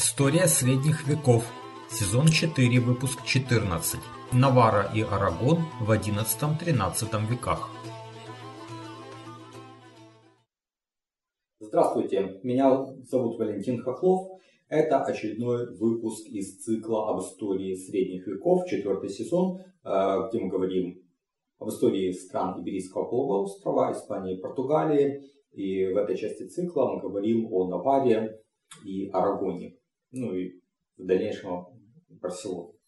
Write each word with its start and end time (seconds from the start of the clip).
История 0.00 0.46
средних 0.46 1.08
веков. 1.08 1.42
Сезон 1.90 2.28
4, 2.28 2.78
выпуск 2.78 3.24
14. 3.24 3.98
Навара 4.32 4.88
и 4.94 5.02
Арагон 5.02 5.64
в 5.80 5.90
XI-XIII 5.90 7.26
веках. 7.28 7.68
Здравствуйте, 11.58 12.38
меня 12.44 12.86
зовут 13.10 13.40
Валентин 13.40 13.82
Хохлов. 13.82 14.40
Это 14.68 15.02
очередной 15.02 15.76
выпуск 15.76 16.28
из 16.28 16.62
цикла 16.62 17.10
об 17.10 17.18
истории 17.18 17.74
средних 17.74 18.24
веков, 18.28 18.68
четвертый 18.68 19.10
сезон, 19.10 19.58
э, 19.58 20.28
где 20.28 20.38
мы 20.38 20.48
говорим 20.48 21.02
об 21.58 21.70
истории 21.70 22.12
стран 22.12 22.62
Иберийского 22.62 23.06
полуострова, 23.06 23.90
Испании 23.90 24.36
и 24.36 24.40
Португалии. 24.40 25.24
И 25.50 25.86
в 25.86 25.96
этой 25.96 26.16
части 26.16 26.46
цикла 26.46 26.88
мы 26.88 27.00
говорим 27.00 27.52
о 27.52 27.66
Наваре 27.66 28.40
и 28.84 29.08
Арагоне 29.08 29.77
ну 30.12 30.34
и 30.34 30.60
в 30.96 31.04
дальнейшем 31.06 31.66
Барселону. 32.08 32.78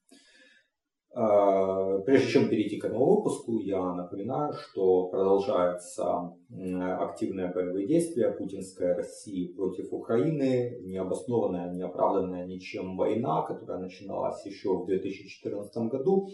А, 1.12 1.98
прежде 2.02 2.30
чем 2.30 2.48
перейти 2.48 2.78
к 2.78 2.84
этому 2.84 3.16
выпуску, 3.16 3.58
я 3.58 3.94
напоминаю, 3.94 4.52
что 4.52 5.08
продолжаются 5.08 6.36
активные 7.00 7.52
боевые 7.52 7.88
действия 7.88 8.30
путинской 8.30 8.94
России 8.94 9.52
против 9.52 9.92
Украины, 9.92 10.78
необоснованная, 10.82 11.72
неоправданная 11.72 12.46
ничем 12.46 12.96
война, 12.96 13.42
которая 13.42 13.78
начиналась 13.78 14.44
еще 14.46 14.78
в 14.78 14.86
2014 14.86 15.88
году, 15.88 16.28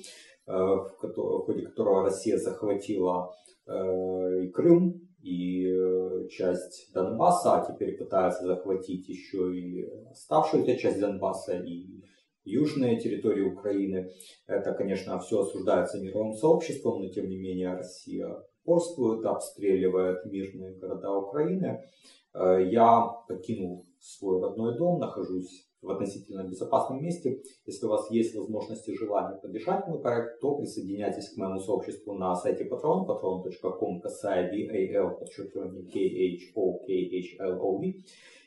э, 0.46 0.52
в 0.52 0.91
ходе 0.98 1.62
которого 1.62 2.02
Россия 2.05 2.36
захватила 2.36 3.32
э, 3.66 4.44
и 4.44 4.50
Крым, 4.50 5.05
и 5.23 5.66
э, 5.66 6.29
часть 6.29 6.93
Донбасса, 6.93 7.61
а 7.61 7.73
теперь 7.73 7.97
пытается 7.97 8.45
захватить 8.45 9.09
еще 9.09 9.56
и 9.56 9.84
оставшуюся 10.11 10.77
часть 10.77 11.00
Донбасса 11.00 11.58
и 11.58 12.03
южные 12.45 12.98
территории 12.98 13.42
Украины. 13.42 14.11
Это, 14.47 14.73
конечно, 14.73 15.19
все 15.19 15.41
осуждается 15.41 16.00
мировым 16.00 16.34
сообществом, 16.34 17.03
но 17.03 17.08
тем 17.08 17.28
не 17.28 17.36
менее 17.36 17.75
Россия 17.75 18.31
упорствует, 18.62 19.25
обстреливает 19.25 20.25
мирные 20.27 20.77
города 20.78 21.12
Украины. 21.12 21.83
Э, 22.34 22.64
я 22.70 23.06
покинул 23.28 23.86
свой 23.98 24.41
родной 24.41 24.77
дом, 24.78 24.98
нахожусь 25.01 25.67
в 25.87 25.91
относительно 25.91 26.42
безопасном 26.42 27.03
месте. 27.03 27.42
Если 27.65 27.87
у 27.87 27.89
вас 27.89 28.11
есть 28.11 28.34
возможность 28.34 28.89
и 28.89 28.97
желание 28.97 29.41
поддержать 29.41 29.87
мой 29.87 30.01
проект, 30.01 30.41
то 30.41 30.56
присоединяйтесь 30.56 31.31
к 31.31 31.37
моему 31.37 31.61
сообществу 31.61 32.15
на 32.15 32.34
сайте 32.34 32.65
Patreon, 32.65 33.06
patreon.com, 33.06 34.01
касая 34.01 34.53
VAL, 34.53 35.19
подчеркивание 35.19 35.84
K-H-O-K-H-L-O-V. 35.84 37.95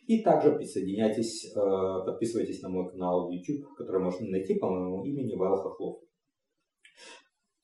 И 0.07 0.23
также 0.23 0.51
присоединяйтесь, 0.51 1.53
э, 1.55 2.05
подписывайтесь 2.05 2.61
на 2.61 2.69
мой 2.69 2.89
канал 2.89 3.29
YouTube, 3.29 3.73
который 3.75 4.01
можно 4.01 4.27
найти 4.27 4.55
по 4.55 4.67
моему 4.67 5.05
имени 5.05 5.35
Вайл 5.35 5.57
Хохлов. 5.57 5.99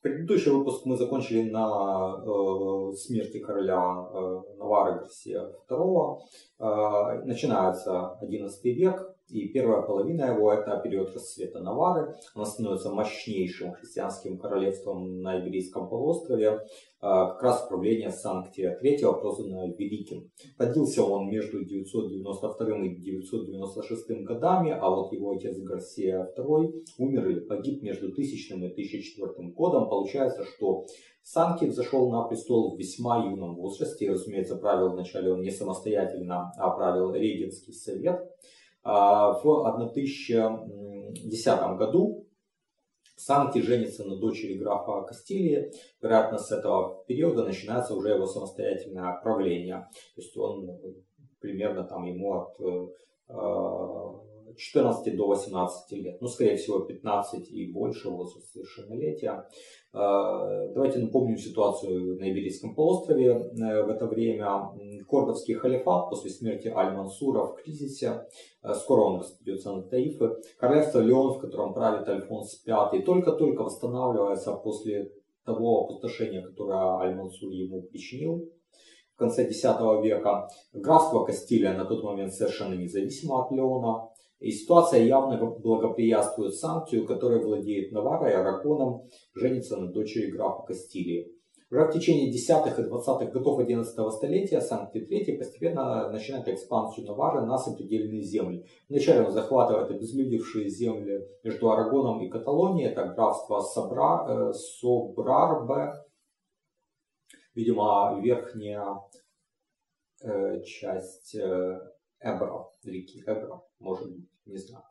Предыдущий 0.06 0.52
выпуск 0.52 0.86
мы 0.86 0.98
закончили 0.98 1.50
на 1.50 2.22
э, 2.23 2.96
смерти 2.96 3.40
короля 3.40 3.81
э, 3.81 4.42
Навара 4.59 5.00
Гарсия 5.00 5.52
II. 5.68 6.20
Э, 6.59 7.26
начинается 7.26 8.16
XI 8.22 8.50
век, 8.66 9.18
и 9.28 9.48
первая 9.50 9.81
половина 9.81 10.26
его 10.26 10.54
это 10.54 10.80
период 10.84 11.14
расцвета 11.14 11.59
Навары. 11.59 12.16
Она 12.36 12.45
становится 12.45 12.92
мощнейшим 12.92 13.73
христианским 13.73 14.38
королевством 14.38 15.22
на 15.22 15.40
Иберийском 15.40 15.90
полуострове. 15.90 16.62
А, 17.02 17.31
как 17.31 17.44
раз 17.44 17.68
правление 17.68 18.09
Санктия 18.09 18.80
III, 18.81 19.20
прозванное 19.20 19.73
Великим. 19.78 20.31
Родился 20.58 21.03
он 21.03 21.30
между 21.30 21.64
992 21.64 22.78
и 22.86 22.96
996 22.96 24.23
годами, 24.23 24.72
а 24.72 24.90
вот 24.90 25.12
его 25.12 25.31
отец 25.31 25.58
Гарсия 25.59 26.31
II 26.38 26.84
умер 26.97 27.30
или 27.30 27.40
погиб 27.41 27.84
между 27.84 28.08
1000 28.08 28.56
и 28.56 28.72
1004 28.72 29.50
годом. 29.50 29.90
Получается, 29.90 30.46
что 30.46 30.85
Санкий 31.22 31.66
взошел 31.66 32.12
на 32.12 32.24
престол 32.28 32.75
в 32.75 32.80
весьма 32.80 33.25
юном 33.25 33.56
возрасте. 33.56 34.12
Разумеется, 34.12 34.56
правил 34.58 34.91
вначале 34.91 35.34
он 35.34 35.41
не 35.41 35.50
самостоятельно, 35.50 36.52
а 36.58 36.69
правил 36.69 37.14
регенский 37.14 37.74
совет. 37.74 38.22
А, 38.85 39.34
в 39.34 39.68
1010 39.68 41.78
году 41.78 42.22
Санти 43.18 43.62
женится 43.62 44.03
на 44.03 44.18
дочери 44.18 44.57
графа 44.57 45.01
Кастилии. 45.01 45.72
Вероятно, 46.01 46.38
с 46.38 46.51
этого 46.51 47.03
периода 47.07 47.46
начинается 47.46 47.96
уже 47.96 48.09
его 48.09 48.28
самостоятельное 48.28 49.19
правление. 49.23 49.88
То 50.16 50.22
есть 50.22 50.38
он 50.38 50.69
примерно 51.40 51.85
там 51.85 52.06
ему 52.06 52.34
от 52.34 52.59
14 54.57 55.07
э, 55.07 55.17
до 55.17 55.27
18 55.27 55.91
лет. 55.99 56.21
Ну, 56.21 56.27
скорее 56.27 56.57
всего, 56.57 56.79
15 56.79 57.51
и 57.51 57.71
больше 57.71 58.09
возраст 58.09 58.51
совершеннолетия. 58.51 59.47
Э, 59.93 60.67
давайте 60.73 60.99
напомним 60.99 61.38
ситуацию 61.38 62.17
на 62.19 62.29
Иберийском 62.29 62.75
полуострове. 62.75 63.31
Э, 63.31 63.83
в 63.83 63.89
это 63.89 64.07
время 64.07 64.69
Кордовский 65.07 65.53
халифат 65.53 66.09
после 66.09 66.29
смерти 66.31 66.67
Аль-Мансура 66.67 67.45
в 67.45 67.55
кризисе. 67.55 68.25
Э, 68.61 68.73
скоро 68.73 69.01
он 69.01 69.19
распадется 69.19 69.71
на 69.71 69.83
Таифы. 69.83 70.35
Королевство 70.59 70.99
Леон, 70.99 71.33
в 71.33 71.39
котором 71.39 71.73
правит 71.73 72.07
Альфонс 72.09 72.61
V, 72.66 73.01
только-только 73.03 73.63
восстанавливается 73.63 74.53
после 74.55 75.11
того 75.45 75.85
опустошения, 75.85 76.41
которое 76.41 76.77
Аль-Мансур 76.99 77.51
ему 77.51 77.83
причинил 77.83 78.49
в 79.16 79.17
конце 79.17 79.47
X 79.47 79.63
века. 80.03 80.49
Графство 80.73 81.23
Кастилия 81.23 81.73
на 81.77 81.85
тот 81.85 82.03
момент 82.03 82.33
совершенно 82.33 82.73
независимо 82.73 83.45
от 83.45 83.51
Леона. 83.51 84.09
И 84.45 84.51
ситуация 84.51 85.01
явно 85.01 85.44
благоприятствует 85.44 86.53
Санктию, 86.53 87.07
который 87.07 87.44
владеет 87.44 87.91
Наварой 87.91 88.29
и 88.29 88.35
Арагоном, 88.35 89.09
женится 89.33 89.75
на 89.75 89.91
дочери 89.91 90.29
графа 90.29 90.61
Кастилии. 90.67 91.31
Уже 91.72 91.85
в 91.85 91.91
течение 91.91 92.31
10-х 92.31 92.79
и 92.79 92.85
20-х 92.85 93.25
годов 93.31 93.57
11 93.57 94.13
столетия 94.13 94.61
Санкт 94.61 94.95
III 94.95 95.39
постепенно 95.39 96.11
начинает 96.11 96.47
экспансию 96.47 97.07
Навары 97.07 97.44
на 97.44 97.57
сопредельные 97.57 98.22
земли. 98.22 98.63
Вначале 98.88 99.25
он 99.25 99.31
захватывает 99.31 99.89
обезлюдевшие 99.89 100.69
земли 100.69 101.28
между 101.44 101.72
Арагоном 101.72 102.22
и 102.22 102.29
Каталонией, 102.29 102.91
это 102.91 103.03
графство 103.16 103.61
Собра, 103.61 104.28
э, 104.29 104.53
Собрарбе, 104.53 105.94
видимо, 107.55 108.22
верхняя 108.22 109.01
э, 110.22 110.61
часть 110.61 111.34
э, 111.34 111.79
Эбро, 112.22 112.70
реки 112.84 113.24
Эбро, 113.26 113.64
может 113.80 114.12
быть 114.12 114.30
не 114.46 114.58
знаю. 114.58 114.84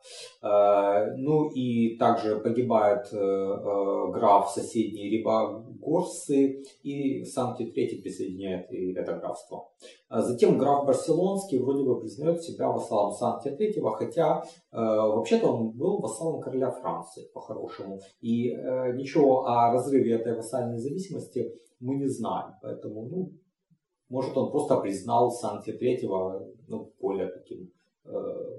Э, 0.43 1.15
ну 1.17 1.49
и 1.49 1.97
также 1.97 2.39
погибает 2.39 3.07
э, 3.11 3.17
э, 3.17 4.11
граф 4.11 4.49
соседней 4.49 5.09
Рибагорсы, 5.09 6.63
и 6.83 7.23
Санкт 7.23 7.61
III 7.61 8.01
присоединяет 8.01 8.71
и 8.71 8.93
это 8.93 9.13
графство. 9.13 9.69
А 10.09 10.21
затем 10.21 10.57
граф 10.57 10.85
Барселонский 10.85 11.59
вроде 11.59 11.83
бы 11.83 11.99
признает 11.99 12.43
себя 12.43 12.69
вассалом 12.69 13.13
Санкт 13.13 13.45
III, 13.45 13.81
хотя 13.97 14.43
вообще-то 14.71 15.47
он 15.47 15.71
был 15.71 15.99
вассалом 15.99 16.41
короля 16.41 16.71
Франции, 16.71 17.29
по-хорошему. 17.33 17.99
И 18.21 18.49
ничего 18.93 19.45
о 19.45 19.71
разрыве 19.71 20.15
этой 20.15 20.35
вассальной 20.35 20.77
зависимости 20.77 21.51
мы 21.79 21.95
не 21.95 22.07
знаем. 22.07 22.53
Поэтому, 22.61 23.07
ну, 23.07 23.31
может, 24.15 24.37
он 24.37 24.49
просто 24.49 24.77
признал 24.77 25.29
Санкт 25.29 25.67
III 25.67 26.55
ну, 26.67 26.93
более 27.01 27.27
таким 27.27 27.69
э, 28.05 28.09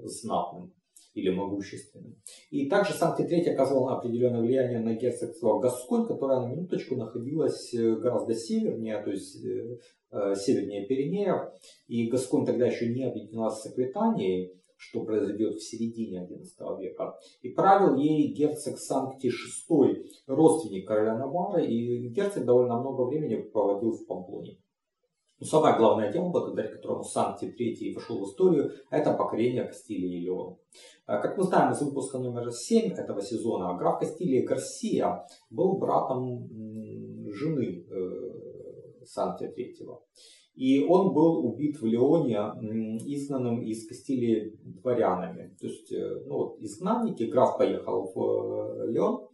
знатным 0.03 0.71
или 1.15 1.31
могущественным. 1.31 2.15
И 2.51 2.69
также 2.69 2.93
Санкт-Петербург 2.93 3.55
оказывал 3.55 3.89
определенное 3.89 4.41
влияние 4.41 4.79
на 4.79 4.93
герцогство 4.93 5.59
Гасконь, 5.59 6.05
которое 6.05 6.41
на 6.41 6.51
минуточку 6.53 6.95
находилось 6.95 7.73
э, 7.73 7.95
гораздо 7.95 8.35
севернее, 8.35 9.01
то 9.01 9.09
есть 9.09 9.43
э, 9.43 9.79
э, 10.11 10.35
севернее 10.35 10.85
Пиренеев. 10.85 11.53
И 11.87 12.07
Гасконь 12.07 12.45
тогда 12.45 12.67
еще 12.67 12.93
не 12.93 13.03
объединилась 13.03 13.59
с 13.59 13.65
Аквитанией, 13.65 14.53
что 14.75 15.03
произойдет 15.05 15.55
в 15.55 15.67
середине 15.67 16.27
XI 16.29 16.79
века. 16.79 17.17
И 17.41 17.49
правил 17.49 17.95
ей 17.95 18.31
герцог 18.31 18.77
Санкти 18.77 19.31
VI, 19.31 20.05
родственник 20.27 20.87
короля 20.87 21.17
Навара, 21.17 21.63
и 21.63 22.09
герцог 22.09 22.45
довольно 22.45 22.79
много 22.79 23.05
времени 23.05 23.37
проводил 23.37 23.93
в 23.93 24.05
Памплоне. 24.05 24.59
Но 25.39 25.45
самое 25.45 25.77
главное 25.77 26.11
дело, 26.11 26.29
благодаря 26.29 26.69
которому 26.69 27.03
Санкти 27.03 27.45
III 27.45 27.93
вошел 27.93 28.19
в 28.19 28.29
историю, 28.29 28.71
это 28.89 29.13
покорение 29.13 29.65
Кастилии 29.65 30.17
и 30.17 30.25
Леона. 30.25 30.57
А, 31.05 31.19
как 31.19 31.37
мы 31.37 31.43
знаем 31.43 31.71
из 31.71 31.81
выпуска 31.81 32.17
номер 32.17 32.51
7 32.51 32.93
этого 32.93 33.21
сезона, 33.21 33.77
граф 33.77 33.99
Кастилия 33.99 34.45
Гарсия 34.45 35.27
был 35.51 35.77
братом 35.77 36.49
жены 37.31 37.85
э, 37.87 39.05
Санкти 39.05 39.43
III. 39.43 39.99
И 40.55 40.83
он 40.83 41.13
был 41.13 41.45
убит 41.45 41.79
в 41.79 41.85
Леоне, 41.85 42.37
изгнанным 43.05 43.61
из 43.61 43.87
Кастилии 43.87 44.57
дворянами. 44.63 45.55
То 45.59 45.67
есть, 45.67 45.91
э, 45.91 46.23
ну, 46.25 46.35
вот, 46.35 46.59
изгнанники, 46.61 47.23
граф 47.23 47.59
поехал 47.59 48.11
в 48.13 48.85
э, 48.85 48.91
Леон, 48.91 49.27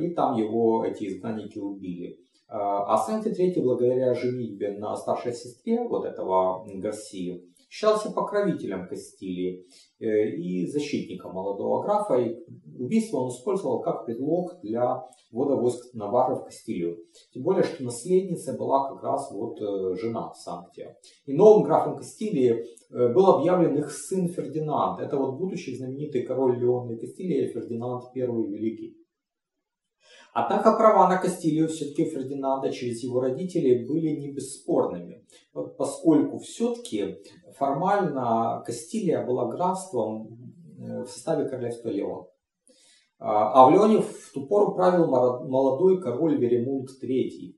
и 0.00 0.14
там 0.14 0.38
его 0.38 0.86
эти 0.86 1.04
изгнанники 1.04 1.58
убили. 1.58 2.18
А 2.54 2.98
Санкти 2.98 3.28
III, 3.28 3.62
благодаря 3.62 4.12
женитьбе 4.12 4.76
на 4.76 4.94
старшей 4.94 5.32
сестре 5.32 5.82
вот 5.88 6.04
этого 6.04 6.66
Гарсии, 6.66 7.48
считался 7.72 8.10
покровителем 8.10 8.86
Кастилии 8.86 9.66
э, 9.98 10.28
и 10.36 10.66
защитником 10.66 11.32
молодого 11.32 11.82
графа. 11.82 12.16
И 12.16 12.36
убийство 12.78 13.20
он 13.20 13.30
использовал 13.30 13.80
как 13.80 14.04
предлог 14.04 14.60
для 14.62 15.02
ввода 15.30 15.56
войск 15.56 15.94
Наварры 15.94 16.36
в 16.36 16.44
Кастилию. 16.44 16.98
Тем 17.32 17.44
более, 17.44 17.62
что 17.62 17.82
наследницей 17.82 18.58
была 18.58 18.90
как 18.90 19.02
раз 19.02 19.30
вот 19.32 19.58
э, 19.62 19.96
жена 19.96 20.34
Санктия. 20.34 20.98
И 21.24 21.32
новым 21.32 21.62
графом 21.62 21.96
Кастилии 21.96 22.66
э, 22.90 23.12
был 23.14 23.26
объявлен 23.28 23.78
их 23.78 23.90
сын 23.90 24.28
Фердинанд. 24.28 25.00
Это 25.00 25.16
вот 25.16 25.38
будущий 25.38 25.74
знаменитый 25.74 26.24
король 26.24 26.58
Леона 26.58 26.98
Кастилии 26.98 27.48
Фердинанд 27.48 28.04
I 28.14 28.26
Великий. 28.26 29.01
Однако 30.34 30.76
права 30.76 31.08
на 31.08 31.18
Кастилию 31.18 31.68
все-таки 31.68 32.06
Фердинанда 32.06 32.72
через 32.72 33.02
его 33.02 33.20
родителей 33.20 33.86
были 33.86 34.16
не 34.16 34.32
бесспорными, 34.32 35.26
поскольку 35.52 36.38
все-таки 36.38 37.18
формально 37.58 38.62
Кастилия 38.64 39.26
была 39.26 39.48
графством 39.48 40.38
э, 40.78 41.02
в 41.04 41.08
составе 41.08 41.48
королевства 41.48 41.90
Леон. 41.90 42.26
А, 43.18 43.52
а 43.52 43.68
в 43.68 43.72
Леоне 43.72 43.98
в 43.98 44.32
ту 44.32 44.46
пору 44.46 44.74
правил 44.74 45.06
молодой 45.06 46.00
король 46.00 46.38
Веремунд 46.38 46.88
III. 47.02 47.54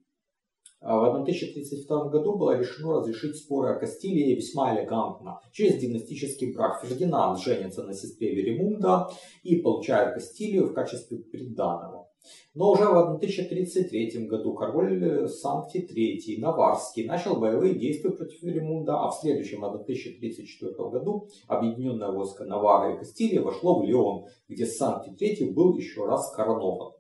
А 0.80 0.98
в 0.98 1.04
1032 1.04 2.08
году 2.08 2.36
было 2.36 2.58
решено 2.58 2.98
разрешить 2.98 3.36
споры 3.36 3.70
о 3.70 3.78
Кастилии 3.78 4.34
весьма 4.34 4.76
элегантно, 4.76 5.40
через 5.52 5.80
династический 5.80 6.52
брак. 6.52 6.82
Фердинанд 6.82 7.38
женится 7.38 7.84
на 7.84 7.94
сестре 7.94 8.34
Веремунда 8.34 9.08
и 9.44 9.56
получает 9.56 10.14
Кастилию 10.14 10.66
в 10.66 10.74
качестве 10.74 11.18
приданного. 11.18 12.08
Но 12.54 12.70
уже 12.70 12.84
в 12.84 13.16
1033 13.16 14.26
году 14.26 14.54
король 14.54 15.28
Санкти 15.28 15.78
III 15.78 16.40
Наварский 16.40 17.06
начал 17.06 17.36
боевые 17.36 17.74
действия 17.74 18.10
против 18.10 18.42
Велимунда, 18.42 19.00
а 19.00 19.10
в 19.10 19.16
следующем 19.16 19.64
1034 19.64 20.72
году 20.90 21.28
объединенное 21.48 22.10
войско 22.10 22.44
Навара 22.44 22.94
и 22.94 22.98
Кастилии 22.98 23.38
вошло 23.38 23.80
в 23.80 23.84
Леон, 23.84 24.26
где 24.48 24.66
Санкти 24.66 25.10
III 25.10 25.52
был 25.52 25.76
еще 25.76 26.06
раз 26.06 26.30
коронован. 26.32 26.92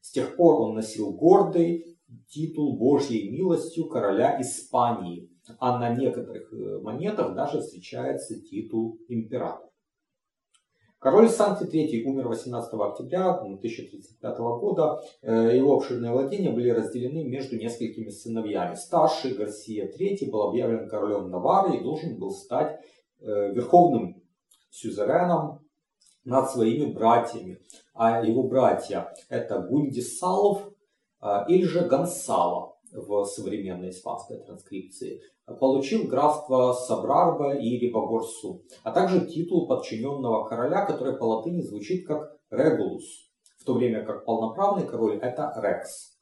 С 0.00 0.10
тех 0.10 0.36
пор 0.36 0.60
он 0.60 0.74
носил 0.74 1.12
гордый 1.12 1.96
титул 2.28 2.76
Божьей 2.76 3.30
милостью 3.30 3.86
короля 3.86 4.40
Испании, 4.40 5.30
а 5.58 5.78
на 5.78 5.94
некоторых 5.94 6.52
э, 6.52 6.80
монетах 6.80 7.34
даже 7.34 7.60
встречается 7.60 8.40
титул 8.40 8.98
императора. 9.08 9.69
Король 11.00 11.30
Санкти 11.30 11.64
III 11.64 12.02
умер 12.02 12.28
18 12.28 12.74
октября 12.74 13.30
1035 13.30 14.38
года. 14.38 15.00
Э, 15.22 15.56
его 15.56 15.76
обширные 15.76 16.12
владения 16.12 16.50
были 16.50 16.68
разделены 16.68 17.24
между 17.24 17.56
несколькими 17.56 18.10
сыновьями. 18.10 18.74
Старший 18.74 19.32
Гарсия 19.32 19.90
III 19.90 20.30
был 20.30 20.42
объявлен 20.42 20.90
королем 20.90 21.30
Навары 21.30 21.78
и 21.78 21.82
должен 21.82 22.18
был 22.18 22.32
стать 22.32 22.80
э, 23.18 23.24
верховным 23.24 24.22
сюзереном 24.68 25.60
над 26.24 26.50
своими 26.50 26.92
братьями. 26.92 27.60
А 27.94 28.22
его 28.22 28.42
братья 28.42 29.10
это 29.30 29.58
Гундисалов 29.58 30.68
э, 31.22 31.44
или 31.48 31.64
же 31.64 31.88
Гонсало 31.88 32.76
в 32.92 33.24
современной 33.24 33.88
испанской 33.88 34.36
транскрипции 34.36 35.22
получил 35.58 36.06
графство 36.06 36.72
Сабрарба 36.72 37.56
и 37.56 37.78
Рибагорсу, 37.78 38.62
а 38.82 38.92
также 38.92 39.26
титул 39.26 39.66
подчиненного 39.66 40.48
короля, 40.48 40.84
который 40.84 41.16
по 41.16 41.24
латыни 41.24 41.62
звучит 41.62 42.06
как 42.06 42.36
Регулус, 42.50 43.04
в 43.58 43.64
то 43.64 43.74
время 43.74 44.04
как 44.04 44.24
полноправный 44.24 44.86
король 44.86 45.18
это 45.18 45.52
Рекс. 45.56 46.18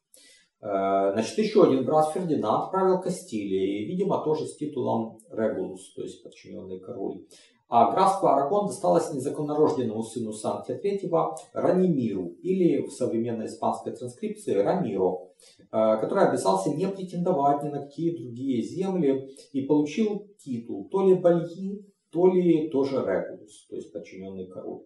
Э, 0.61 1.13
значит, 1.13 1.39
еще 1.39 1.65
один 1.65 1.85
брат 1.85 2.13
Фердинанд 2.13 2.71
правил 2.71 3.01
Кастилией, 3.01 3.87
видимо, 3.87 4.23
тоже 4.25 4.47
с 4.47 4.57
титулом 4.57 5.19
Регулус, 5.31 5.93
то 5.95 6.03
есть 6.03 6.23
подчиненный 6.23 6.81
король. 6.81 7.27
А 7.69 7.91
графство 7.93 8.35
Арагон 8.35 8.69
досталось 8.69 9.13
незаконнорожденному 9.13 10.03
сыну 10.03 10.33
Санкия 10.33 10.81
III 10.83 11.35
Ранимиру, 11.53 12.29
или 12.43 12.87
в 12.87 12.91
современной 12.91 13.47
испанской 13.47 13.93
транскрипции 13.93 14.55
Рамиро, 14.55 15.19
э, 15.71 15.99
который 16.01 16.29
обязался 16.29 16.71
не 16.71 16.89
претендовать 16.89 17.63
ни 17.63 17.69
на 17.69 17.83
какие 17.83 18.17
другие 18.17 18.63
земли 18.63 19.29
и 19.53 19.63
получил 19.63 20.29
титул 20.39 20.89
то 20.89 21.07
ли 21.07 21.15
Бальи, 21.15 21.85
то 22.11 22.27
ли 22.29 22.71
тоже 22.71 23.05
Регулус, 23.05 23.67
то 23.69 23.77
есть 23.77 23.93
подчиненный 23.93 24.47
король. 24.47 24.85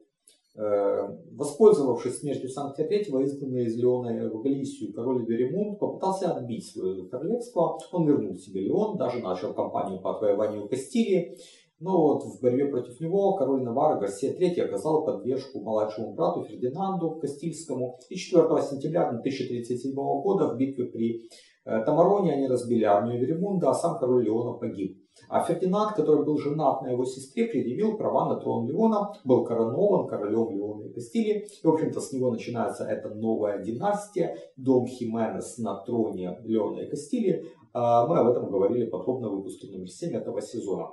Э, 0.55 1.09
воспользовавшись 1.31 2.19
смертью 2.19 2.51
Санкта 2.51 2.83
III, 2.83 3.25
изгнанный 3.25 3.65
из 3.65 3.77
Леона 3.77 4.29
в 4.29 4.43
Галисию, 4.43 4.93
король 4.93 5.25
Веремунд 5.25 5.79
попытался 5.79 6.33
отбить 6.33 6.67
свое 6.67 7.09
королевство. 7.09 7.79
Он 7.91 8.07
вернул 8.07 8.37
себе 8.37 8.63
Леон, 8.63 8.99
даже 8.99 9.21
начал 9.21 9.55
кампанию 9.55 10.01
по 10.01 10.17
отвоеванию 10.17 10.69
Кастилии. 10.69 11.39
Но 11.83 12.01
вот 12.01 12.23
в 12.23 12.41
борьбе 12.41 12.67
против 12.67 13.01
него 13.01 13.35
король 13.35 13.65
Навара 13.65 13.99
Гарсия 13.99 14.33
III 14.33 14.67
оказал 14.67 15.05
поддержку 15.05 15.59
младшему 15.59 16.15
брату 16.15 16.45
Фердинанду 16.45 17.19
Кастильскому. 17.21 17.99
И 18.09 18.15
4 18.15 18.47
сентября 18.63 19.09
1037 19.09 19.93
года 19.93 20.47
в 20.47 20.57
битве 20.57 20.85
при 20.85 21.29
э, 21.65 21.85
Тамароне 21.85 22.35
они 22.35 22.47
разбили 22.47 22.85
армию 22.85 23.21
Веремунда, 23.21 23.71
а 23.71 23.75
сам 23.75 23.99
король 23.99 24.25
Леона 24.25 24.53
погиб. 24.53 24.97
А 25.29 25.43
Фердинанд, 25.43 25.97
который 25.97 26.25
был 26.25 26.39
женат 26.39 26.83
на 26.83 26.93
его 26.93 27.05
сестре, 27.05 27.47
предъявил 27.47 27.97
права 27.97 28.29
на 28.29 28.37
трон 28.37 28.69
Леона, 28.69 29.15
был 29.25 29.45
коронован 29.45 30.07
королем 30.07 30.51
Леона 30.51 30.85
и 30.85 30.93
Кастилии. 30.93 31.49
И, 31.65 31.67
в 31.67 31.69
общем-то, 31.69 32.01
с 32.01 32.13
него 32.13 32.31
начинается 32.31 32.85
эта 32.85 33.09
новая 33.09 33.61
династия, 33.61 34.37
дом 34.57 34.87
Хименес 34.87 35.59
на 35.59 35.83
троне 35.83 36.39
Леона 36.45 36.83
и 36.83 36.89
Кастилии. 36.89 37.45
А 37.73 38.07
мы 38.07 38.19
об 38.19 38.29
этом 38.29 38.49
говорили 38.53 38.87
подробно 38.87 39.31
в 39.31 39.37
выпуске 39.37 39.67
номер 39.67 39.89
7 39.89 40.15
этого 40.15 40.41
сезона 40.41 40.93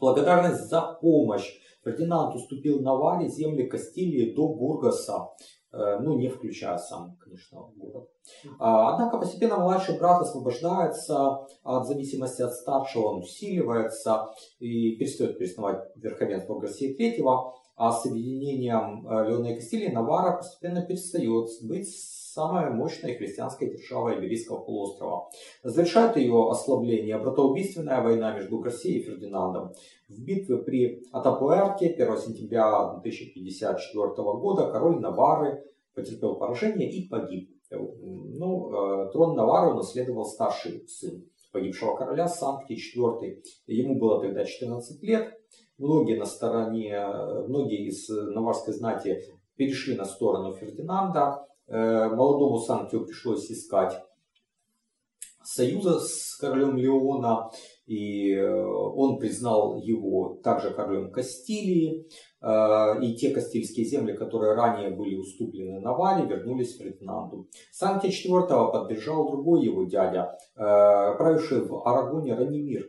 благодарность 0.00 0.68
за 0.68 0.98
помощь. 1.00 1.60
Фердинанд 1.84 2.34
уступил 2.34 2.80
Наваре 2.80 3.28
земли 3.28 3.66
Кастилии 3.66 4.34
до 4.34 4.48
Бургаса, 4.48 5.28
э, 5.72 5.98
ну 6.00 6.18
не 6.18 6.28
включая 6.28 6.78
сам, 6.78 7.16
конечно, 7.20 7.60
город. 7.76 8.08
А, 8.58 8.94
однако 8.94 9.18
постепенно 9.18 9.58
младший 9.58 9.98
брат 9.98 10.20
освобождается 10.22 11.46
от 11.62 11.86
зависимости 11.86 12.42
от 12.42 12.52
старшего, 12.52 13.08
он 13.08 13.20
усиливается 13.20 14.26
и 14.58 14.96
перестает 14.96 15.38
признавать 15.38 15.82
верховенство 15.96 16.58
Гарсии 16.58 16.96
III, 16.98 17.52
а 17.80 17.92
с 17.92 18.04
объединением 18.04 19.08
э, 19.08 19.26
Леона 19.26 19.46
и 19.46 19.54
Кастилии 19.54 19.88
Навара 19.88 20.36
постепенно 20.36 20.82
перестает 20.82 21.48
быть 21.62 21.88
самая 21.88 22.68
мощная 22.68 23.16
христианская 23.16 23.70
держава 23.70 24.18
Иберийского 24.18 24.58
полуострова. 24.58 25.30
Завершает 25.64 26.18
ее 26.18 26.50
ослабление 26.50 27.16
братоубийственная 27.16 28.02
война 28.02 28.36
между 28.36 28.62
Россией 28.62 28.98
и 28.98 29.02
Фердинандом. 29.04 29.72
В 30.10 30.22
битве 30.22 30.58
при 30.58 31.04
Атапуэрке 31.10 31.86
1 31.86 32.18
сентября 32.18 32.90
1054 32.98 34.08
года 34.14 34.70
король 34.70 35.00
Навары 35.00 35.64
потерпел 35.94 36.36
поражение 36.36 36.90
и 36.90 37.08
погиб. 37.08 37.50
Ну, 37.70 39.06
э, 39.06 39.10
трон 39.10 39.34
Навары 39.34 39.72
унаследовал 39.72 40.26
старший 40.26 40.86
сын 40.86 41.24
погибшего 41.50 41.96
короля 41.96 42.28
Санкти 42.28 42.74
IV. 42.74 43.42
Ему 43.68 43.98
было 43.98 44.20
тогда 44.20 44.44
14 44.44 45.02
лет. 45.02 45.39
Многие 45.80 46.18
на 46.18 46.26
стороне, 46.26 47.06
многие 47.48 47.88
из 47.88 48.06
наварской 48.10 48.74
знати 48.74 49.22
перешли 49.56 49.96
на 49.96 50.04
сторону 50.04 50.52
Фердинанда. 50.52 51.46
Э, 51.68 52.08
молодому 52.08 52.58
Санктию 52.58 53.06
пришлось 53.06 53.50
искать 53.50 53.98
союза 55.42 56.00
с 56.00 56.36
королем 56.36 56.76
Леона, 56.76 57.50
и 57.86 58.30
э, 58.30 58.62
он 58.62 59.18
признал 59.18 59.80
его 59.80 60.38
также 60.44 60.70
королем 60.70 61.10
Кастилии, 61.12 62.06
э, 62.42 63.02
и 63.02 63.14
те 63.14 63.30
кастильские 63.30 63.86
земли, 63.86 64.12
которые 64.14 64.54
ранее 64.54 64.90
были 64.90 65.16
уступлены 65.16 65.80
Наваре, 65.80 66.26
вернулись 66.26 66.76
Фердинанду. 66.76 67.48
Санктия 67.72 68.10
IV 68.10 68.70
поддержал 68.70 69.30
другой 69.30 69.64
его 69.64 69.84
дядя, 69.84 70.36
правивший 70.54 71.62
в 71.62 71.86
Арагоне 71.88 72.34
Ранимир, 72.34 72.86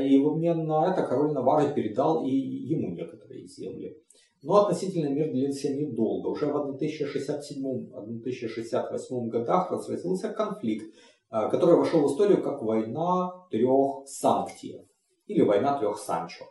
и 0.00 0.18
в 0.18 0.28
обмен 0.28 0.66
на 0.66 0.92
это 0.92 1.06
король 1.06 1.32
Навары 1.32 1.74
передал 1.74 2.24
и 2.24 2.30
ему 2.30 2.94
некоторые 2.94 3.46
земли. 3.46 3.98
Но 4.42 4.62
относительно 4.62 5.08
мир 5.08 5.30
длился 5.30 5.72
недолго. 5.72 6.28
Уже 6.28 6.46
в 6.46 6.78
1067-1068 6.80 9.28
годах 9.28 9.70
разразился 9.70 10.30
конфликт, 10.30 10.86
э, 11.30 11.50
который 11.50 11.76
вошел 11.76 12.00
в 12.02 12.06
историю 12.10 12.42
как 12.42 12.62
война 12.62 13.46
трех 13.50 14.06
санктиев 14.06 14.86
или 15.26 15.42
война 15.42 15.78
трех 15.78 15.98
Санчо. 15.98 16.46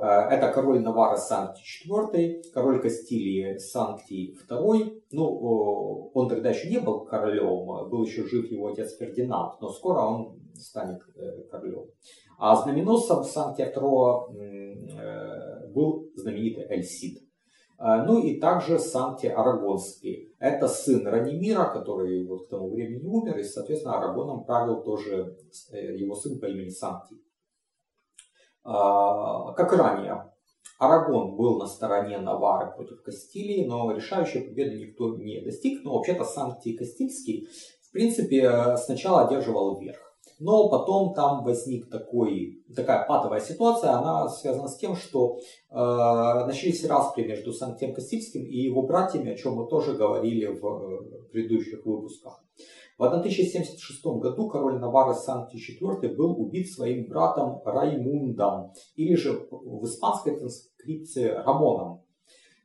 Э, 0.00 0.28
это 0.30 0.52
король 0.52 0.80
Навара 0.80 1.16
Санкти 1.16 1.62
IV, 1.86 2.42
король 2.54 2.80
Кастилии 2.80 3.58
Санкти 3.58 4.34
II. 4.48 5.02
Ну, 5.12 6.10
он 6.14 6.28
тогда 6.28 6.50
еще 6.50 6.70
не 6.70 6.80
был 6.80 7.04
королем, 7.04 7.88
был 7.90 8.04
еще 8.04 8.26
жив 8.26 8.50
его 8.50 8.68
отец 8.68 8.96
Фердинанд, 8.96 9.60
но 9.60 9.70
скоро 9.70 10.00
он 10.00 10.40
станет 10.54 11.02
э, 11.16 11.42
королем. 11.50 11.86
А 12.38 12.56
знаменосцем 12.56 13.24
Санктия 13.24 13.72
II 13.72 15.72
был 15.72 16.10
знаменитый 16.14 16.66
Эльсид. 16.68 17.22
Ну 17.78 18.22
и 18.22 18.40
также 18.40 18.78
Санкти 18.78 19.26
Арагонский. 19.26 20.34
Это 20.38 20.66
сын 20.66 21.06
Ранимира, 21.06 21.66
который 21.66 22.26
вот 22.26 22.46
к 22.46 22.48
тому 22.48 22.70
времени 22.70 23.06
умер, 23.06 23.38
и, 23.38 23.44
соответственно, 23.44 23.98
Арагоном 23.98 24.44
правил 24.44 24.82
тоже 24.82 25.36
его 25.72 26.14
сын 26.14 26.40
по 26.40 26.46
имени 26.46 26.70
Санкти. 26.70 27.16
Как 28.64 29.72
и 29.72 29.76
ранее, 29.76 30.32
Арагон 30.78 31.36
был 31.36 31.58
на 31.58 31.66
стороне 31.66 32.18
Навары 32.18 32.74
против 32.74 33.02
Кастилии, 33.02 33.66
но 33.66 33.92
решающей 33.92 34.40
победы 34.40 34.78
никто 34.78 35.16
не 35.16 35.42
достиг. 35.42 35.84
Но 35.84 35.94
вообще-то 35.94 36.24
Санкти 36.24 36.76
Кастильский, 36.76 37.48
в 37.82 37.92
принципе, 37.92 38.76
сначала 38.76 39.26
одерживал 39.26 39.78
верх. 39.78 40.05
Но 40.38 40.68
потом 40.68 41.14
там 41.14 41.44
возник 41.44 41.88
такой, 41.88 42.62
такая 42.74 43.06
патовая 43.06 43.40
ситуация, 43.40 43.92
она 43.92 44.28
связана 44.28 44.68
с 44.68 44.76
тем, 44.76 44.94
что 44.94 45.38
э, 45.70 45.74
начались 45.74 46.84
распри 46.84 47.24
между 47.24 47.52
Санктем 47.54 47.94
Кастильским 47.94 48.44
и 48.44 48.56
его 48.56 48.82
братьями, 48.82 49.32
о 49.32 49.36
чем 49.36 49.54
мы 49.54 49.66
тоже 49.66 49.94
говорили 49.94 50.46
в 50.46 50.66
э, 50.66 51.28
предыдущих 51.32 51.86
выпусках. 51.86 52.44
В 52.98 53.04
1076 53.04 54.04
году 54.04 54.48
король 54.48 54.78
Навары 54.78 55.14
Санкти 55.14 55.56
IV 55.56 56.14
был 56.14 56.38
убит 56.40 56.70
своим 56.70 57.08
братом 57.08 57.62
Раймундом, 57.64 58.72
или 58.94 59.14
же 59.14 59.48
в 59.50 59.84
испанской 59.84 60.36
транскрипции 60.36 61.28
Рамоном, 61.28 62.02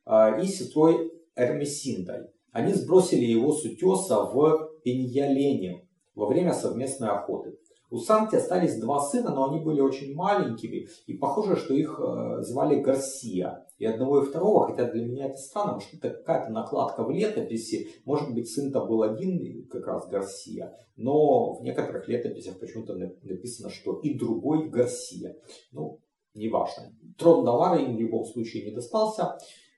э, 0.05 0.41
и 0.43 0.45
сестрой 0.45 1.13
Эрмесиндой. 1.37 2.27
Они 2.51 2.73
сбросили 2.73 3.23
его 3.23 3.53
с 3.53 3.63
утеса 3.63 4.25
в 4.25 4.71
Пеньялене 4.83 5.87
во 6.15 6.27
время 6.27 6.53
совместной 6.53 7.09
охоты. 7.09 7.57
У 7.91 7.97
Санти 7.97 8.37
остались 8.37 8.79
два 8.79 9.01
сына, 9.01 9.35
но 9.35 9.49
они 9.49 9.59
были 9.61 9.81
очень 9.81 10.15
маленькими, 10.15 10.87
и 11.07 11.13
похоже, 11.13 11.57
что 11.57 11.73
их 11.73 11.99
э, 11.99 12.41
звали 12.41 12.79
Гарсия. 12.79 13.67
И 13.79 13.85
одного 13.85 14.23
и 14.23 14.25
второго, 14.25 14.67
хотя 14.67 14.89
для 14.89 15.05
меня 15.05 15.25
это 15.25 15.35
странно, 15.35 15.73
потому 15.73 15.81
что 15.81 15.97
это 15.97 16.09
какая-то 16.11 16.53
накладка 16.53 17.03
в 17.03 17.11
летописи. 17.11 17.89
Может 18.05 18.33
быть, 18.33 18.49
сын-то 18.49 18.85
был 18.85 19.03
один, 19.03 19.67
как 19.67 19.85
раз 19.87 20.07
Гарсия, 20.07 20.73
но 20.95 21.55
в 21.55 21.63
некоторых 21.63 22.07
летописях 22.07 22.59
почему-то 22.59 22.95
написано, 22.95 23.69
что 23.69 23.99
и 23.99 24.17
другой 24.17 24.69
Гарсия. 24.69 25.35
Ну, 25.73 25.99
неважно. 26.33 26.95
Трон 27.17 27.43
Навара 27.43 27.77
им 27.77 27.97
в 27.97 27.99
любом 27.99 28.23
случае 28.23 28.63
не 28.63 28.71
достался. 28.71 29.37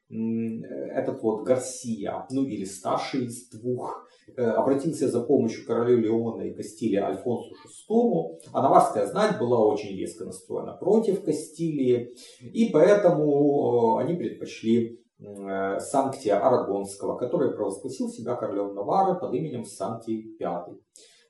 Этот 0.10 1.24
вот 1.24 1.46
Гарсия, 1.46 2.28
ну 2.30 2.46
или 2.46 2.66
старший 2.66 3.26
из 3.26 3.50
двух, 3.50 4.04
Э, 4.04 4.13
обратился 4.36 5.10
за 5.10 5.22
помощью 5.22 5.66
королю 5.66 5.98
Леона 5.98 6.42
и 6.44 6.54
Кастилии 6.54 6.98
Альфонсу 6.98 7.54
VI, 7.90 8.40
а 8.52 8.62
наварская 8.62 9.06
знать 9.08 9.40
была 9.40 9.66
очень 9.66 9.98
резко 9.98 10.26
настроена 10.26 10.74
против 10.74 11.24
Кастилии, 11.24 12.16
и 12.42 12.70
поэтому 12.72 14.00
э, 14.00 14.04
они 14.04 14.16
предпочли 14.16 15.00
э, 15.20 15.80
Санктия 15.80 16.40
Арагонского, 16.40 17.18
который 17.18 17.54
провозгласил 17.54 18.10
себя 18.10 18.36
королем 18.36 18.74
Навары 18.74 19.20
под 19.20 19.34
именем 19.34 19.66
Санктий 19.66 20.36
V. 20.40 20.78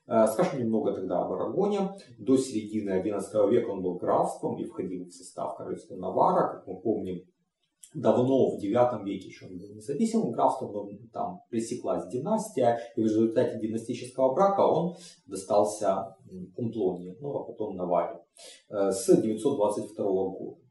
Скажем 0.06 0.60
немного 0.60 0.92
тогда 0.92 1.22
об 1.22 1.32
Арагоне. 1.32 1.92
До 2.18 2.36
середины 2.36 3.02
XI 3.02 3.50
века 3.50 3.70
он 3.70 3.82
был 3.82 3.94
графством 3.94 4.58
и 4.58 4.64
входил 4.64 5.06
в 5.06 5.10
состав 5.10 5.56
королевства 5.56 5.96
Навара. 5.96 6.52
Как 6.52 6.66
мы 6.66 6.78
помним, 6.78 7.22
давно, 7.94 8.56
в 8.56 8.60
IX 8.60 9.04
веке 9.04 9.28
еще 9.28 9.46
он 9.46 9.58
был 9.58 9.68
независимым 9.74 10.32
графством, 10.32 10.72
но 10.72 10.88
там 11.12 11.40
пресеклась 11.48 12.06
династия, 12.08 12.78
и 12.96 13.00
в 13.00 13.04
результате 13.04 13.58
династического 13.60 14.34
брака 14.34 14.60
он 14.60 14.96
достался 15.26 16.16
Пумплонии, 16.56 17.16
ну 17.20 17.36
а 17.36 17.44
потом 17.44 17.76
Наваре, 17.76 18.20
э, 18.68 18.90
с 18.90 19.06
922 19.06 20.04
года. 20.04 20.63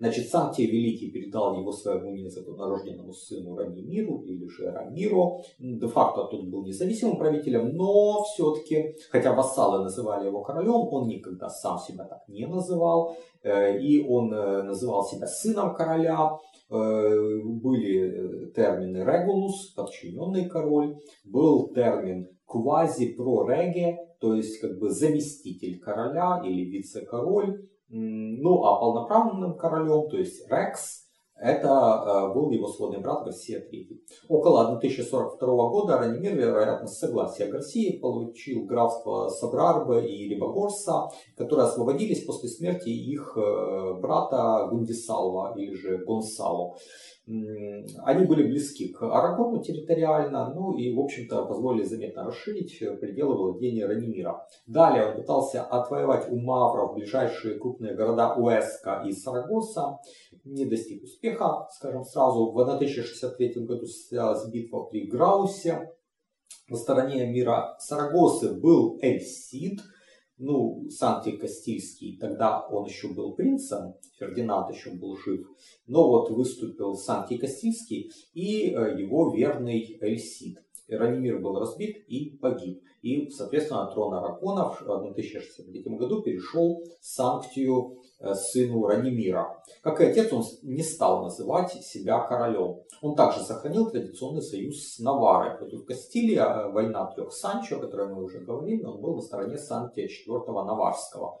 Значит, 0.00 0.28
Санктий 0.28 0.66
Великий 0.66 1.10
передал 1.10 1.58
его 1.58 1.72
своему 1.72 2.10
незаконнорожденному 2.14 3.12
сыну 3.12 3.56
Ранимиру 3.56 4.22
или 4.22 4.46
же 4.46 4.70
Рамиру. 4.70 5.42
Де-факто 5.58 6.24
тот 6.24 6.46
был 6.48 6.64
независимым 6.64 7.16
правителем, 7.16 7.74
но 7.74 8.22
все-таки, 8.24 8.96
хотя 9.10 9.34
вассалы 9.34 9.84
называли 9.84 10.26
его 10.26 10.42
королем, 10.42 10.88
он 10.90 11.08
никогда 11.08 11.48
сам 11.48 11.78
себя 11.78 12.04
так 12.04 12.26
не 12.28 12.46
называл. 12.46 13.16
Э, 13.42 13.78
и 13.78 14.04
он 14.06 14.32
э, 14.32 14.62
называл 14.62 15.04
себя 15.04 15.26
сыном 15.26 15.74
короля. 15.74 16.30
Э, 16.70 17.40
были 17.44 18.50
термины 18.52 18.98
регулус, 18.98 19.72
подчиненный 19.76 20.48
король. 20.48 20.96
Был 21.24 21.72
термин 21.72 22.28
квази-прореге, 22.46 23.98
то 24.20 24.34
есть 24.34 24.60
как 24.60 24.78
бы 24.78 24.90
заместитель 24.90 25.78
короля 25.80 26.42
или 26.44 26.64
вице-король. 26.64 27.68
Ну, 27.96 28.64
а 28.64 28.80
полноправным 28.80 29.56
королем, 29.56 30.10
то 30.10 30.16
есть 30.16 30.50
Рекс, 30.50 31.03
это 31.36 31.68
э, 31.68 32.34
был 32.34 32.50
его 32.50 32.68
сводный 32.68 33.00
брат 33.00 33.24
Гарсия 33.24 33.58
III. 33.58 33.98
Около 34.28 34.68
1042 34.68 35.68
года 35.68 35.98
Ранимир, 35.98 36.36
вероятно, 36.36 36.86
с 36.86 36.98
согласия 36.98 37.46
Гарсии, 37.46 37.98
получил 37.98 38.64
графство 38.64 39.28
Сабрарба 39.28 40.00
и 40.00 40.28
Рибагорса, 40.28 41.08
которые 41.36 41.66
освободились 41.66 42.24
после 42.24 42.48
смерти 42.48 42.88
их 42.88 43.36
э, 43.36 43.94
брата 44.00 44.68
Гундисалва 44.70 45.54
или 45.56 45.74
же 45.74 45.98
Гонсало. 45.98 46.76
Они 47.26 48.26
были 48.26 48.42
близки 48.42 48.88
к 48.88 49.02
Арагону 49.02 49.62
территориально, 49.62 50.52
ну 50.54 50.76
и, 50.76 50.94
в 50.94 51.00
общем-то, 51.00 51.46
позволили 51.46 51.84
заметно 51.84 52.24
расширить 52.24 52.78
пределы 53.00 53.36
владения 53.36 53.86
Ранимира. 53.86 54.46
Далее 54.66 55.06
он 55.06 55.16
пытался 55.16 55.62
отвоевать 55.62 56.30
у 56.30 56.36
мавров 56.36 56.94
ближайшие 56.94 57.58
крупные 57.58 57.94
города 57.94 58.34
Уэска 58.34 59.04
и 59.06 59.12
Сарагоса, 59.12 60.00
не 60.44 60.66
достиг 60.66 61.02
успеха, 61.02 61.23
скажем 61.72 62.04
сразу. 62.04 62.52
В 62.52 62.60
1063 62.60 63.64
году 63.64 63.86
состоялась 63.86 64.48
битва 64.50 64.84
при 64.84 65.06
Граусе. 65.06 65.90
На 66.68 66.76
стороне 66.76 67.26
мира 67.26 67.76
Сарагосы 67.78 68.54
был 68.54 68.98
Эльсид– 69.02 69.80
ну, 70.38 70.88
Санкти 70.90 71.36
Кастильский, 71.36 72.18
тогда 72.18 72.66
он 72.66 72.86
еще 72.86 73.08
был 73.08 73.34
принцем, 73.34 73.94
Фердинанд 74.18 74.74
еще 74.74 74.90
был 74.90 75.16
жив, 75.16 75.46
но 75.86 76.08
вот 76.08 76.30
выступил 76.30 76.96
Санкти 76.96 77.36
Кастильский 77.36 78.10
и 78.32 78.70
э, 78.70 79.00
его 79.00 79.32
верный 79.34 79.96
Эльсид. 80.00 80.58
Ранимир 80.88 81.40
был 81.40 81.58
разбит 81.58 82.04
и 82.08 82.36
погиб. 82.36 82.82
И, 83.04 83.30
соответственно, 83.30 83.90
трон 83.92 84.14
Аракона 84.14 84.70
в 84.70 84.82
1063 84.82 85.82
году 85.96 86.22
перешел 86.22 86.82
Санктию 87.00 87.98
Э, 88.24 88.32
сыну 88.34 88.86
Ранимира. 88.86 89.62
Как 89.82 90.00
и 90.00 90.04
отец, 90.04 90.32
он 90.32 90.44
не 90.62 90.82
стал 90.82 91.24
называть 91.24 91.72
себя 91.72 92.20
королем. 92.20 92.80
Он 93.02 93.14
также 93.14 93.40
сохранил 93.40 93.90
традиционный 93.90 94.40
союз 94.40 94.94
с 94.94 94.98
Наварой 94.98 95.58
против 95.58 95.84
Кастилии. 95.84 96.36
А 96.36 96.68
война 96.68 97.06
трех 97.12 97.32
Санчо, 97.32 97.76
о 97.76 97.80
которой 97.80 98.08
мы 98.08 98.22
уже 98.22 98.38
говорили, 98.38 98.84
он 98.84 99.00
был 99.02 99.16
на 99.16 99.20
стороне 99.20 99.58
Сантия 99.58 100.06
IV 100.06 100.46
Наварского. 100.46 101.40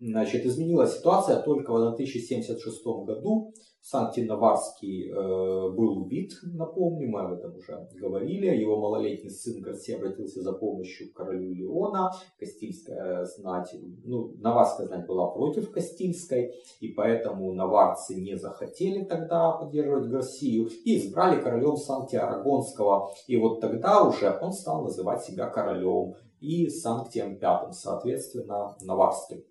Значит, 0.00 0.46
изменилась 0.46 0.96
ситуация 0.96 1.42
только 1.42 1.72
в 1.72 1.76
1076 1.76 2.84
году. 3.04 3.52
Санкт-Наварский 3.80 5.08
э, 5.08 5.14
был 5.14 6.02
убит, 6.02 6.32
напомню, 6.42 7.08
мы 7.08 7.20
об 7.20 7.32
этом 7.32 7.56
уже 7.56 7.88
говорили. 7.94 8.46
Его 8.46 8.78
малолетний 8.78 9.30
сын 9.30 9.62
Гарсия 9.62 9.96
обратился 9.96 10.42
за 10.42 10.52
помощью 10.52 11.10
к 11.10 11.16
королю 11.16 11.54
Леона. 11.54 12.10
Кастильская 12.38 13.24
знать, 13.24 13.74
ну, 14.04 14.34
Наварская 14.40 14.86
знать 14.86 15.06
была 15.06 15.30
против 15.30 15.70
Кастильской, 15.70 16.52
и 16.80 16.88
поэтому 16.88 17.52
наварцы 17.54 18.20
не 18.20 18.36
захотели 18.36 19.04
тогда 19.04 19.52
поддерживать 19.52 20.10
Гарсию 20.10 20.68
и 20.84 20.98
избрали 20.98 21.40
королем 21.40 21.76
Санкти-Арагонского. 21.76 23.10
И 23.26 23.36
вот 23.36 23.60
тогда 23.60 24.02
уже 24.04 24.38
он 24.42 24.52
стал 24.52 24.82
называть 24.82 25.24
себя 25.24 25.48
королем 25.48 26.14
и 26.40 26.68
Санктием 26.68 27.38
Пятым, 27.38 27.72
соответственно, 27.72 28.76
Наварским. 28.82 29.42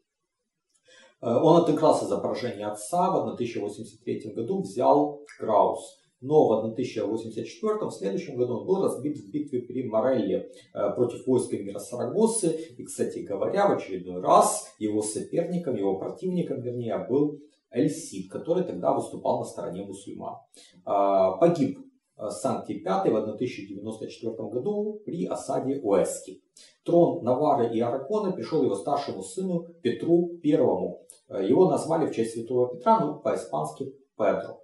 Э, 1.22 1.34
он 1.34 1.62
отыгрался 1.62 2.06
за 2.06 2.18
поражение 2.18 2.68
отца, 2.68 3.12
в 3.12 3.18
1083 3.18 4.34
году 4.34 4.62
взял 4.62 5.22
Краус. 5.38 6.00
Но 6.20 6.48
в 6.48 6.52
1084 6.54 7.76
в 7.86 7.92
следующем 7.92 8.38
году 8.38 8.60
он 8.60 8.66
был 8.66 8.84
разбит 8.84 9.18
в 9.18 9.30
битве 9.32 9.62
при 9.62 9.84
Морелле 9.84 10.52
э, 10.74 10.90
против 10.96 11.28
войска 11.28 11.58
мира 11.58 11.80
Сарагосы. 11.80 12.50
И, 12.78 12.84
кстати 12.84 13.20
говоря, 13.20 13.68
в 13.68 13.78
очередной 13.78 14.22
раз 14.22 14.74
его 14.80 15.02
соперником, 15.04 15.76
его 15.76 16.00
противником, 16.00 16.62
вернее, 16.62 17.06
был 17.08 17.40
Эльсид, 17.70 18.32
который 18.32 18.64
тогда 18.64 18.94
выступал 18.94 19.40
на 19.40 19.46
стороне 19.46 19.86
мусульман. 19.86 20.38
Э, 20.86 21.40
погиб 21.40 21.80
Санкти 22.30 22.84
V 22.84 23.12
в 23.12 23.16
1094 23.16 24.34
году 24.50 25.02
при 25.06 25.26
осаде 25.26 25.80
Уэски. 25.82 26.42
Трон 26.84 27.24
Навары 27.24 27.76
и 27.76 27.80
Аракона 27.80 28.32
пришел 28.32 28.64
его 28.64 28.76
старшему 28.76 29.22
сыну 29.22 29.68
Петру 29.82 30.32
I. 30.44 31.48
Его 31.48 31.70
назвали 31.70 32.08
в 32.08 32.16
честь 32.16 32.34
святого 32.34 32.70
Петра, 32.70 33.00
ну, 33.00 33.20
по-испански 33.20 33.94
Педро. 34.18 34.62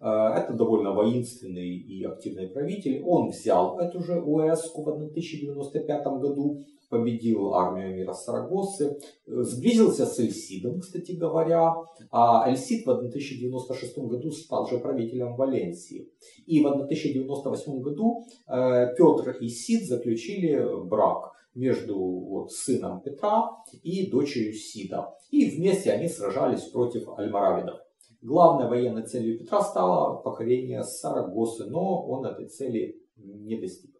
Э, 0.00 0.28
это 0.36 0.52
довольно 0.54 0.92
воинственный 0.92 1.76
и 1.76 2.04
активный 2.04 2.48
правитель. 2.48 3.02
Он 3.04 3.30
взял 3.30 3.78
эту 3.78 4.02
же 4.02 4.20
УЭСку 4.20 4.82
в 4.82 4.88
1095 4.88 6.06
году, 6.20 6.64
победил 6.88 7.54
армию 7.54 7.94
мира 7.94 8.12
Сарагосы, 8.12 8.98
сблизился 9.26 10.06
с 10.06 10.18
Эльсидом, 10.18 10.80
кстати 10.80 11.12
говоря, 11.12 11.74
а 12.10 12.48
Эльсид 12.48 12.86
в 12.86 12.90
1096 12.90 13.98
году 13.98 14.30
стал 14.30 14.66
же 14.66 14.78
правителем 14.78 15.36
Валенсии. 15.36 16.10
И 16.46 16.62
в 16.62 16.66
1098 16.66 17.80
году 17.80 18.24
э, 18.46 18.94
Петр 18.96 19.36
и 19.40 19.48
Сид 19.48 19.86
заключили 19.86 20.86
брак 20.86 21.32
между 21.54 21.98
вот, 21.98 22.52
сыном 22.52 23.02
Петра 23.02 23.50
и 23.82 24.10
дочерью 24.10 24.54
Сида. 24.54 25.14
И 25.30 25.50
вместе 25.50 25.90
они 25.92 26.08
сражались 26.08 26.62
против 26.62 27.08
альмаравидов. 27.18 27.80
Главной 28.22 28.68
военной 28.68 29.06
целью 29.06 29.38
Петра 29.38 29.60
стало 29.62 30.22
покорение 30.22 30.82
Сарагосы, 30.82 31.66
но 31.66 32.06
он 32.06 32.24
этой 32.24 32.48
цели 32.48 33.00
не 33.16 33.56
достиг. 33.56 33.97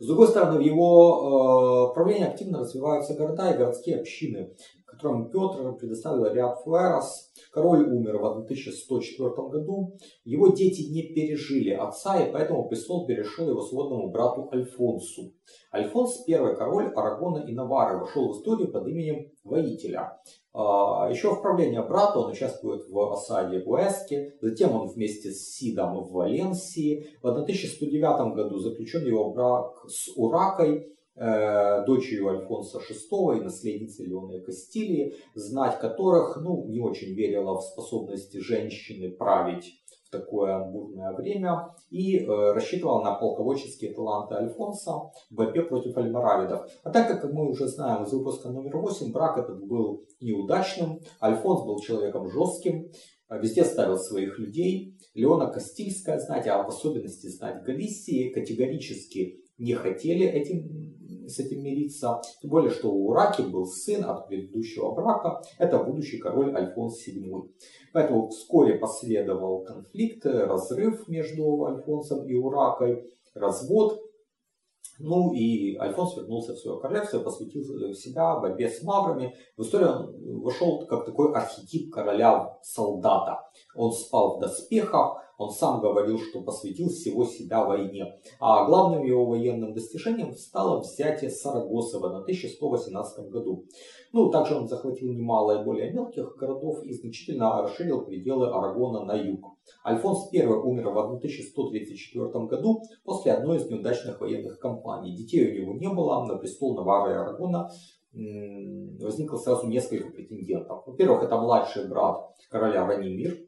С 0.00 0.06
другой 0.06 0.28
стороны, 0.28 0.58
в 0.58 0.62
его 0.62 1.90
э, 1.90 1.94
правлении 1.94 2.26
активно 2.26 2.60
развиваются 2.60 3.12
города 3.12 3.50
и 3.50 3.58
городские 3.58 4.00
общины, 4.00 4.56
которым 5.00 5.30
Петр 5.30 5.76
предоставил 5.76 6.26
ряд 6.32 6.60
фуэрос. 6.62 7.32
Король 7.52 7.88
умер 7.88 8.18
в 8.18 8.26
1104 8.26 9.30
году. 9.48 9.96
Его 10.24 10.48
дети 10.48 10.82
не 10.82 11.02
пережили 11.14 11.70
отца, 11.70 12.20
и 12.20 12.30
поэтому 12.32 12.68
престол 12.68 13.06
перешел 13.06 13.48
его 13.48 13.62
сводному 13.62 14.10
брату 14.10 14.48
Альфонсу. 14.52 15.32
Альфонс, 15.72 16.22
первый 16.26 16.56
король 16.56 16.92
Арагона 16.94 17.38
и 17.38 17.52
Навары, 17.52 17.98
вошел 17.98 18.28
в 18.28 18.36
историю 18.36 18.70
под 18.70 18.86
именем 18.86 19.30
воителя. 19.42 20.18
А, 20.52 21.08
Еще 21.10 21.34
в 21.34 21.42
правлении 21.42 21.78
брата 21.78 22.18
он 22.18 22.32
участвует 22.32 22.88
в 22.88 23.12
осаде 23.12 23.60
Гуэски, 23.60 24.34
затем 24.40 24.72
он 24.72 24.88
вместе 24.88 25.30
с 25.30 25.54
Сидом 25.54 26.04
в 26.04 26.12
Валенсии. 26.12 27.06
В 27.22 27.28
1109 27.28 28.34
году 28.34 28.58
заключен 28.58 29.06
его 29.06 29.32
брак 29.32 29.84
с 29.88 30.08
Уракой, 30.16 30.92
дочерью 31.20 32.28
Альфонса 32.28 32.78
VI 32.78 33.38
и 33.38 33.40
наследницей 33.42 34.06
Леоны 34.06 34.40
Кастилии, 34.40 35.16
знать 35.34 35.78
которых 35.78 36.38
ну, 36.42 36.64
не 36.68 36.80
очень 36.80 37.14
верила 37.14 37.58
в 37.58 37.62
способности 37.62 38.38
женщины 38.38 39.10
править 39.10 39.80
в 40.10 40.10
такое 40.10 40.58
бурное 40.64 41.12
время 41.12 41.74
и 41.90 42.18
э, 42.18 42.52
рассчитывал 42.52 43.02
на 43.02 43.14
полководческие 43.14 43.92
таланты 43.92 44.34
Альфонса 44.34 44.92
в 45.30 45.34
борьбе 45.34 45.62
против 45.62 45.96
альмаравидов. 45.96 46.68
А 46.82 46.90
так 46.90 47.06
как 47.08 47.32
мы 47.32 47.48
уже 47.48 47.68
знаем 47.68 48.04
из 48.04 48.12
выпуска 48.12 48.48
номер 48.48 48.76
8, 48.78 49.12
брак 49.12 49.38
этот 49.38 49.64
был 49.64 50.04
неудачным, 50.20 51.00
Альфонс 51.22 51.64
был 51.64 51.78
человеком 51.80 52.28
жестким, 52.28 52.90
э, 53.28 53.38
везде 53.40 53.64
ставил 53.64 53.98
своих 53.98 54.38
людей. 54.38 54.96
Леона 55.14 55.46
Кастильская 55.46 56.18
знать, 56.18 56.46
а 56.46 56.62
в 56.62 56.68
особенности 56.68 57.28
знать 57.28 57.62
Галисии, 57.62 58.30
категорически 58.30 59.44
не 59.58 59.74
хотели 59.74 60.26
этим 60.26 60.99
с 61.26 61.38
этим 61.38 61.62
мириться. 61.62 62.20
Тем 62.40 62.50
более, 62.50 62.70
что 62.70 62.90
у 62.90 63.08
Ураки 63.08 63.42
был 63.42 63.66
сын 63.66 64.04
от 64.04 64.28
предыдущего 64.28 64.92
брака. 64.92 65.42
Это 65.58 65.82
будущий 65.82 66.18
король 66.18 66.54
Альфонс 66.54 67.06
VII. 67.06 67.48
Поэтому 67.92 68.28
вскоре 68.28 68.78
последовал 68.78 69.64
конфликт, 69.64 70.24
разрыв 70.26 71.08
между 71.08 71.64
Альфонсом 71.64 72.26
и 72.26 72.34
Уракой, 72.34 73.10
развод. 73.34 74.00
Ну 74.98 75.32
и 75.32 75.76
Альфонс 75.78 76.16
вернулся 76.16 76.52
в 76.52 76.58
свое 76.58 76.78
королевство 76.78 77.18
и 77.18 77.24
посвятил 77.24 77.62
себя 77.94 78.38
борьбе 78.38 78.68
с 78.68 78.82
маврами. 78.82 79.34
В 79.56 79.62
историю 79.62 79.88
он 79.90 80.40
вошел 80.42 80.86
как 80.86 81.06
такой 81.06 81.32
архетип 81.32 81.90
короля-солдата. 81.90 83.40
Он 83.74 83.92
спал 83.92 84.36
в 84.36 84.40
доспехах, 84.40 85.22
он 85.40 85.50
сам 85.52 85.80
говорил, 85.80 86.18
что 86.18 86.42
посвятил 86.42 86.90
всего 86.90 87.24
себя 87.24 87.64
войне. 87.64 88.20
А 88.40 88.66
главным 88.66 89.04
его 89.04 89.24
военным 89.24 89.72
достижением 89.72 90.34
стало 90.34 90.80
взятие 90.80 91.30
Сарагосы 91.30 91.98
в 91.98 92.04
1118 92.04 93.30
году. 93.30 93.64
Ну, 94.12 94.28
также 94.30 94.54
он 94.54 94.68
захватил 94.68 95.10
немало 95.10 95.62
и 95.62 95.64
более 95.64 95.92
мелких 95.92 96.36
городов 96.36 96.82
и 96.84 96.92
значительно 96.92 97.62
расширил 97.62 98.04
пределы 98.04 98.48
Арагона 98.48 99.06
на 99.06 99.14
юг. 99.14 99.56
Альфонс 99.82 100.28
I 100.34 100.46
умер 100.46 100.90
в 100.90 100.98
1134 100.98 102.44
году 102.44 102.82
после 103.02 103.32
одной 103.32 103.56
из 103.56 103.70
неудачных 103.70 104.20
военных 104.20 104.58
кампаний. 104.58 105.16
Детей 105.16 105.52
у 105.52 105.62
него 105.62 105.72
не 105.78 105.88
было, 105.88 106.22
на 106.26 106.36
престол 106.36 106.76
Навара 106.76 107.12
и 107.12 107.16
Арагона 107.16 107.70
возникло 108.12 109.38
сразу 109.38 109.66
несколько 109.68 110.10
претендентов. 110.10 110.82
Во-первых, 110.86 111.22
это 111.22 111.38
младший 111.38 111.88
брат 111.88 112.28
короля 112.50 112.86
Ранимир, 112.86 113.38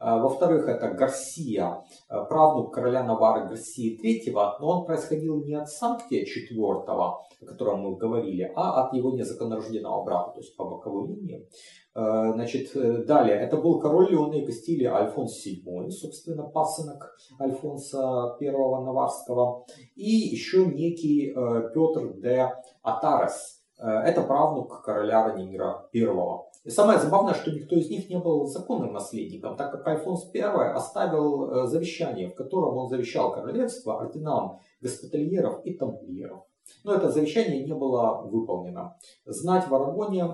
во-вторых, 0.00 0.66
это 0.66 0.88
Гарсия, 0.88 1.84
а, 2.08 2.24
правнук 2.24 2.72
короля 2.72 3.04
Навары 3.04 3.48
Гарсии 3.48 4.00
III, 4.02 4.32
но 4.58 4.68
он 4.68 4.86
происходил 4.86 5.44
не 5.44 5.54
от 5.54 5.68
Санктия 5.68 6.24
IV, 6.24 6.84
о 6.88 7.18
котором 7.46 7.80
мы 7.80 7.96
говорили, 7.96 8.50
а 8.56 8.84
от 8.84 8.94
его 8.94 9.12
незаконнорожденного 9.12 10.02
брата, 10.04 10.32
то 10.32 10.40
есть 10.40 10.56
по 10.56 10.64
боковой 10.64 11.08
линии. 11.08 11.46
А, 11.94 12.32
значит, 12.32 12.74
э, 12.74 13.04
далее, 13.04 13.36
это 13.36 13.58
был 13.58 13.78
король 13.78 14.10
Леона 14.10 14.36
и 14.36 14.46
Кастилии 14.46 14.86
Альфонс 14.86 15.46
VII, 15.46 15.90
собственно, 15.90 16.44
пасынок 16.44 17.14
Альфонса 17.38 18.36
I 18.40 18.50
Наварского, 18.50 19.66
и 19.96 20.10
еще 20.10 20.64
некий 20.64 21.30
э, 21.30 21.70
Петр 21.74 22.14
де 22.14 22.48
Атарес, 22.82 23.59
это 23.86 24.22
правнук 24.22 24.82
короля 24.82 25.24
Ранимира 25.26 25.88
I. 25.94 26.06
И 26.64 26.70
самое 26.70 26.98
забавное, 26.98 27.32
что 27.32 27.50
никто 27.50 27.74
из 27.76 27.88
них 27.88 28.10
не 28.10 28.18
был 28.18 28.46
законным 28.46 28.92
наследником, 28.92 29.56
так 29.56 29.72
как 29.72 29.86
Альфонс 29.86 30.30
I 30.34 30.72
оставил 30.72 31.50
э, 31.50 31.66
завещание, 31.66 32.28
в 32.28 32.34
котором 32.34 32.76
он 32.76 32.88
завещал 32.88 33.32
королевство 33.32 34.00
орденам 34.00 34.58
госпитальеров 34.82 35.64
и 35.64 35.72
тамплиеров. 35.72 36.44
Но 36.84 36.94
это 36.94 37.10
завещание 37.10 37.64
не 37.64 37.74
было 37.74 38.22
выполнено. 38.22 38.96
Знать 39.24 39.68
в 39.68 39.74
Арагоне 39.74 40.24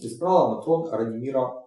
избрала 0.00 0.54
на 0.54 0.62
трон 0.62 0.88
Ранимира 0.90 1.62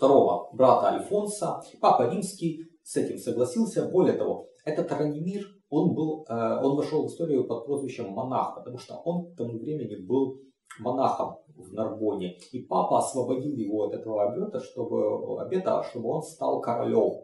II, 0.00 0.48
брата 0.52 0.88
Альфонса. 0.88 1.62
Папа 1.80 2.10
Римский 2.10 2.71
с 2.82 2.96
этим 2.96 3.18
согласился. 3.18 3.88
Более 3.88 4.14
того, 4.14 4.48
этот 4.64 4.90
Ранимир, 4.92 5.42
он, 5.70 5.94
был, 5.94 6.24
э, 6.28 6.34
он 6.34 6.76
вошел 6.76 7.04
в 7.04 7.06
историю 7.06 7.46
под 7.46 7.66
прозвищем 7.66 8.10
монах, 8.10 8.54
потому 8.54 8.78
что 8.78 8.94
он 9.04 9.32
к 9.32 9.36
тому 9.36 9.58
времени 9.58 10.06
был 10.06 10.38
монахом 10.80 11.36
в 11.56 11.72
Нарбоне. 11.72 12.36
И 12.52 12.62
папа 12.62 12.98
освободил 12.98 13.56
его 13.56 13.84
от 13.84 13.94
этого 13.94 14.30
обета, 14.30 14.60
чтобы, 14.60 15.40
обета, 15.40 15.82
чтобы 15.82 16.08
он 16.08 16.22
стал 16.22 16.60
королем. 16.60 17.22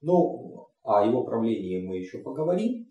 Ну, 0.00 0.68
о 0.82 1.04
его 1.04 1.24
правлении 1.24 1.86
мы 1.86 1.98
еще 1.98 2.18
поговорим. 2.18 2.87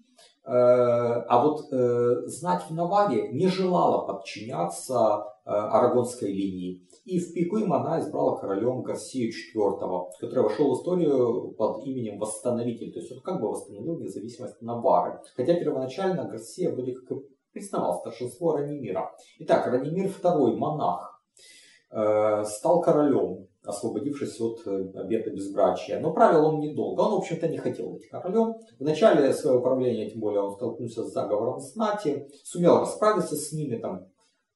Э, 0.47 1.25
а 1.27 1.43
вот 1.43 1.73
э, 1.73 2.25
знать 2.27 2.63
в 2.69 2.73
Наваре 2.73 3.33
не 3.33 3.47
желала 3.47 4.07
подчиняться 4.07 5.25
э, 5.45 5.49
арагонской 5.49 6.31
линии. 6.31 6.87
И 7.03 7.19
в 7.19 7.33
пику 7.33 7.57
им 7.57 7.73
она 7.73 7.99
избрала 7.99 8.37
королем 8.37 8.81
Гарсию 8.81 9.29
IV, 9.29 10.09
который 10.21 10.43
вошел 10.43 10.73
в 10.73 10.79
историю 10.79 11.51
под 11.57 11.85
именем 11.85 12.17
Восстановитель. 12.17 12.93
То 12.93 12.99
есть 12.99 13.11
он 13.11 13.19
как 13.19 13.41
бы 13.41 13.49
восстановил 13.49 13.99
независимость 13.99 14.61
Навары. 14.61 15.19
Хотя 15.35 15.53
первоначально 15.55 16.23
Гарсия 16.23 16.71
вроде 16.71 16.93
как 16.93 17.17
признавал 17.51 17.99
старшинство 17.99 18.55
Ранимира. 18.55 19.11
Итак, 19.39 19.67
Ранимир 19.67 20.09
II, 20.09 20.55
монах, 20.55 21.21
стал 21.89 22.81
королем, 22.81 23.46
освободившись 23.67 24.39
от 24.41 24.65
э, 24.65 24.91
обета 24.95 25.29
безбрачия. 25.31 25.99
Но 25.99 26.13
правил 26.13 26.45
он 26.45 26.59
недолго. 26.59 27.01
Он, 27.01 27.13
в 27.13 27.17
общем-то, 27.17 27.47
не 27.47 27.57
хотел 27.57 27.89
быть 27.91 28.07
королем. 28.09 28.55
В 28.79 28.83
начале 28.83 29.33
своего 29.33 29.61
правления, 29.61 30.09
тем 30.09 30.21
более, 30.21 30.41
он 30.41 30.55
столкнулся 30.55 31.03
с 31.03 31.13
заговором 31.13 31.59
знати, 31.59 32.27
сумел 32.43 32.79
расправиться 32.79 33.35
с 33.35 33.51
ними, 33.51 33.77
там 33.77 34.07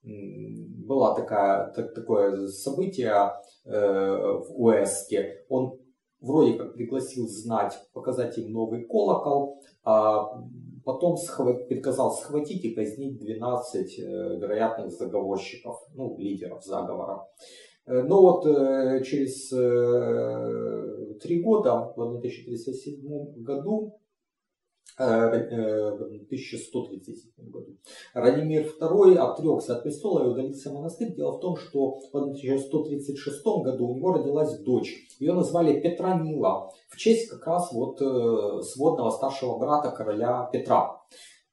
была 0.04 1.13
такая, 1.13 1.71
так, 1.74 1.93
такое 1.93 2.47
событие 2.47 3.34
э, 3.65 3.69
в 3.69 4.52
Уэске. 4.56 5.45
Он 5.47 5.78
вроде 6.19 6.54
как 6.54 6.74
пригласил 6.74 7.28
знать 7.28 7.78
показать 7.93 8.38
им 8.39 8.52
новый 8.52 8.86
колокол, 8.86 9.62
а 9.84 10.41
Потом 10.84 11.17
схват, 11.17 11.67
приказал 11.67 12.12
схватить 12.12 12.63
и 12.65 12.74
казнить 12.74 13.19
12 13.19 14.00
э, 14.00 14.04
вероятных 14.04 14.91
заговорщиков, 14.91 15.78
ну, 15.93 16.17
лидеров 16.17 16.63
заговора. 16.63 17.28
Э, 17.86 18.04
но 18.04 18.22
вот 18.22 18.46
э, 18.46 19.04
через 19.04 19.50
три 21.20 21.41
года, 21.41 21.94
в 21.96 22.02
1337 22.02 23.44
году, 23.44 23.98
в 24.98 25.04
1137 25.04 27.50
году. 27.50 27.78
Ранимир 28.13 28.67
II 28.80 29.15
отрекся 29.15 29.76
от 29.76 29.84
престола 29.84 30.26
и 30.26 30.30
удалился 30.30 30.70
в 30.70 30.74
монастырь. 30.74 31.15
Дело 31.15 31.38
в 31.38 31.39
том, 31.39 31.56
что 31.56 32.00
в 32.00 32.15
1136 32.15 33.44
году 33.63 33.88
у 33.88 33.96
него 33.96 34.13
родилась 34.13 34.60
дочь. 34.60 35.08
Ее 35.20 35.34
назвали 35.34 35.80
Петронила 35.80 36.72
в 36.89 36.98
честь 36.98 37.30
как 37.30 37.48
раз 37.48 37.72
вот 37.72 38.02
э, 38.02 38.62
сводного 38.63 39.12
старшего 39.12 39.58
брата 39.58 39.91
короля 39.91 40.50
Петра. 40.52 41.02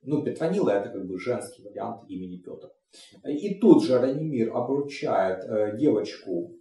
Ну, 0.02 0.22
Петронила 0.22 0.70
это 0.70 0.90
как 0.90 1.06
бы 1.06 1.18
женский 1.18 1.62
вариант 1.62 2.02
имени 2.08 2.38
Петр. 2.38 2.70
И 3.24 3.54
тут 3.56 3.84
же 3.84 3.98
Ранимир 3.98 4.56
обручает 4.56 5.44
э, 5.44 5.76
девочку 5.78 6.52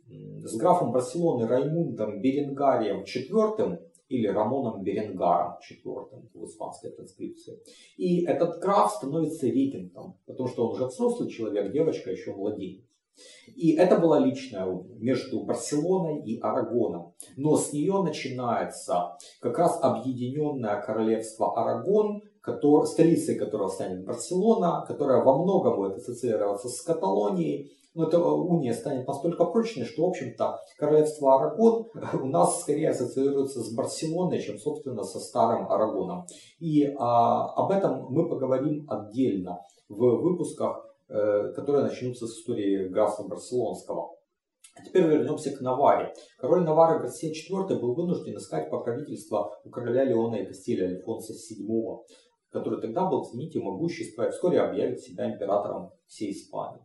с 0.43 0.55
графом 0.57 0.91
Барселоны 0.91 1.47
Раймундом 1.47 2.21
Беренгарием 2.21 3.03
IV 3.03 3.79
или 4.09 4.27
Рамоном 4.27 4.83
Беренгаром 4.83 5.57
IV 5.69 6.29
в 6.33 6.45
испанской 6.45 6.91
транскрипции. 6.91 7.59
И 7.97 8.25
этот 8.25 8.59
граф 8.59 8.91
становится 8.93 9.47
регентом, 9.47 10.17
потому 10.25 10.47
что 10.47 10.67
он 10.67 10.75
уже 10.75 10.85
взрослый 10.85 11.29
человек, 11.29 11.71
девочка 11.71 12.11
еще 12.11 12.33
младенец. 12.33 12.83
И 13.55 13.75
это 13.75 13.97
была 13.97 14.19
личная 14.19 14.67
между 14.99 15.41
Барселоной 15.41 16.21
и 16.21 16.39
Арагоном. 16.39 17.13
Но 17.35 17.57
с 17.57 17.73
нее 17.73 18.03
начинается 18.03 19.17
как 19.41 19.57
раз 19.57 19.79
объединенное 19.81 20.79
королевство 20.81 21.59
Арагон, 21.59 22.21
который, 22.47 22.87
столицей 22.87 23.35
которого 23.35 23.67
станет 23.67 24.05
Барселона, 24.05 24.83
которая 24.87 25.23
во 25.23 25.43
многом 25.43 25.75
будет 25.75 25.97
ассоциироваться 25.97 26.69
с 26.69 26.81
Каталонией. 26.81 27.71
Но 27.93 28.07
эта 28.07 28.19
уния 28.19 28.73
станет 28.73 29.07
настолько 29.07 29.45
прочной, 29.45 29.85
что, 29.85 30.05
в 30.05 30.09
общем-то, 30.09 30.59
королевство 30.77 31.35
Арагон 31.35 31.87
у 32.21 32.25
нас 32.27 32.61
скорее 32.61 32.89
ассоциируется 32.89 33.61
с 33.61 33.73
Барселоной, 33.73 34.41
чем, 34.41 34.57
собственно, 34.57 35.03
со 35.03 35.19
старым 35.19 35.71
Арагоном. 35.71 36.25
И 36.59 36.85
а, 36.97 37.53
об 37.53 37.71
этом 37.71 38.07
мы 38.09 38.29
поговорим 38.29 38.85
отдельно 38.89 39.59
в 39.89 39.97
выпусках 39.97 40.87
Э, 41.09 41.53
которые 41.55 41.85
начнутся 41.85 42.27
с 42.27 42.37
истории 42.37 42.89
графства 42.89 43.23
Барселонского. 43.23 44.17
А 44.75 44.83
теперь 44.83 45.03
вернемся 45.03 45.55
к 45.55 45.61
Наваре. 45.61 46.13
Король 46.37 46.65
Навары 46.65 46.99
Гарсия 46.99 47.31
IV 47.31 47.79
был 47.79 47.95
вынужден 47.95 48.35
искать 48.35 48.69
покровительство 48.69 49.57
у 49.63 49.69
короля 49.69 50.03
Леона 50.03 50.35
и 50.35 50.45
Кастиля 50.45 50.87
Альфонса 50.87 51.31
VII, 51.31 51.99
который 52.57 52.81
тогда 52.81 53.09
был 53.09 53.23
в 53.23 53.31
зените 53.31 53.59
могущества 53.59 54.27
и 54.27 54.31
вскоре 54.31 54.59
объявит 54.59 54.99
себя 54.99 55.31
императором 55.31 55.91
всей 56.07 56.31
Испании. 56.31 56.81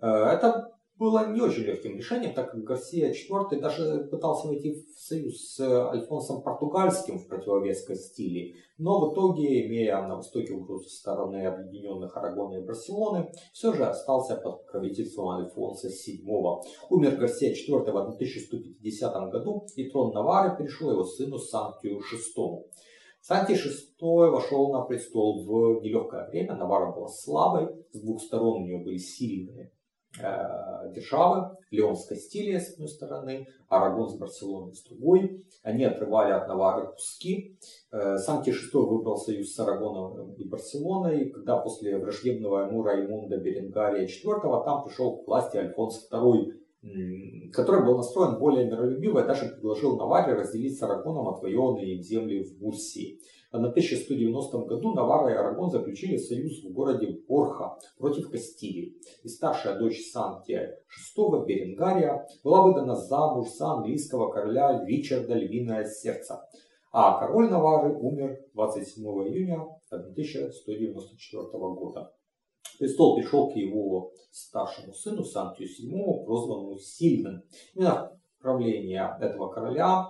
Э, 0.00 0.06
это 0.06 0.72
было 1.02 1.32
не 1.32 1.40
очень 1.40 1.62
легким 1.62 1.96
решением, 1.96 2.32
так 2.32 2.52
как 2.52 2.62
Гарсия 2.62 3.12
IV 3.12 3.60
даже 3.60 4.04
пытался 4.10 4.46
войти 4.46 4.72
в 4.72 5.00
союз 5.00 5.54
с 5.54 5.60
Альфонсом 5.90 6.42
Португальским 6.42 7.18
в 7.18 7.26
противовес 7.26 7.84
Кастилии, 7.84 8.54
но 8.78 9.00
в 9.00 9.12
итоге, 9.12 9.66
имея 9.66 10.00
на 10.02 10.16
востоке 10.16 10.52
угрозу 10.52 10.88
со 10.88 10.96
стороны 10.96 11.44
объединенных 11.46 12.16
Арагона 12.16 12.58
и 12.58 12.64
Барселоны, 12.64 13.32
все 13.52 13.72
же 13.72 13.84
остался 13.84 14.36
под 14.36 14.64
покровительством 14.64 15.30
Альфонса 15.30 15.88
VII. 15.88 16.60
Умер 16.90 17.16
Гарсия 17.16 17.52
IV 17.52 17.84
в 17.84 17.96
1150 17.96 19.30
году, 19.30 19.66
и 19.74 19.90
трон 19.90 20.12
Навары 20.12 20.56
перешел 20.56 20.90
его 20.90 21.04
сыну 21.04 21.38
Сантию 21.38 21.98
VI. 21.98 22.64
Санти 23.22 23.52
VI 23.52 24.30
вошел 24.30 24.72
на 24.72 24.82
престол 24.82 25.44
в 25.44 25.80
нелегкое 25.80 26.28
время. 26.28 26.56
Навара 26.56 26.92
была 26.92 27.08
слабой, 27.08 27.68
с 27.92 28.00
двух 28.00 28.20
сторон 28.20 28.62
у 28.62 28.64
нее 28.64 28.78
были 28.78 28.98
сильные 28.98 29.72
Э, 30.20 30.92
державы, 30.94 31.56
Леон 31.70 31.96
с 31.96 32.04
Кастилией 32.04 32.60
с 32.60 32.74
одной 32.74 32.88
стороны, 32.88 33.46
Арагон 33.68 34.10
с 34.10 34.16
Барселоной 34.16 34.74
с 34.74 34.82
другой. 34.82 35.42
Они 35.62 35.84
отрывали 35.84 36.32
от 36.32 36.48
Навары 36.48 36.88
куски. 36.88 37.56
Э, 37.90 38.18
Санти 38.18 38.50
VI 38.50 38.78
выбрал 38.80 39.16
союз 39.16 39.54
с 39.54 39.58
Арагоном 39.58 40.34
и 40.34 40.46
Барселоной, 40.46 41.30
когда 41.30 41.56
после 41.56 41.96
враждебного 41.96 42.66
ему 42.66 42.82
Раймунда 42.82 43.38
Беренгария 43.38 44.06
IV 44.06 44.64
там 44.64 44.84
пришел 44.84 45.16
к 45.16 45.26
власти 45.26 45.56
Альфонс 45.56 46.06
II, 46.12 46.61
который 47.52 47.84
был 47.84 47.96
настроен 47.96 48.38
более 48.38 48.66
миролюбиво 48.66 49.20
и 49.20 49.26
даже 49.26 49.46
предложил 49.46 49.96
Наваре 49.96 50.34
разделить 50.34 50.76
с 50.76 50.82
Арагоном 50.82 51.28
отвоеванные 51.28 51.96
им 51.96 52.02
земли 52.02 52.42
в 52.42 52.58
Бурсии. 52.58 53.20
В 53.52 53.56
1190 53.56 54.58
году 54.60 54.94
Навара 54.94 55.30
и 55.30 55.36
Арагон 55.36 55.70
заключили 55.70 56.16
союз 56.16 56.64
в 56.64 56.72
городе 56.72 57.20
Борха 57.28 57.76
против 57.98 58.30
Кастилии. 58.30 58.96
И 59.22 59.28
старшая 59.28 59.78
дочь 59.78 60.00
Сантия 60.10 60.78
VI 61.16 61.44
Беренгария 61.44 62.26
была 62.42 62.62
выдана 62.62 62.96
замуж 62.96 63.48
за 63.50 63.72
английского 63.72 64.32
короля 64.32 64.82
Ричарда 64.86 65.34
Львиное 65.34 65.84
Сердце. 65.84 66.40
А 66.92 67.20
король 67.20 67.50
Навары 67.50 67.94
умер 67.94 68.38
27 68.54 69.04
июня 69.04 69.68
1194 69.90 71.42
года. 71.52 72.10
Престол 72.82 73.14
пришел 73.14 73.48
к 73.48 73.54
его 73.54 74.12
старшему 74.32 74.92
сыну 74.92 75.22
Сантию 75.22 75.68
VII, 75.68 76.24
прозванному 76.24 76.78
Сильным. 76.78 77.44
Именно 77.76 78.18
правление 78.40 79.16
этого 79.20 79.52
короля 79.52 80.08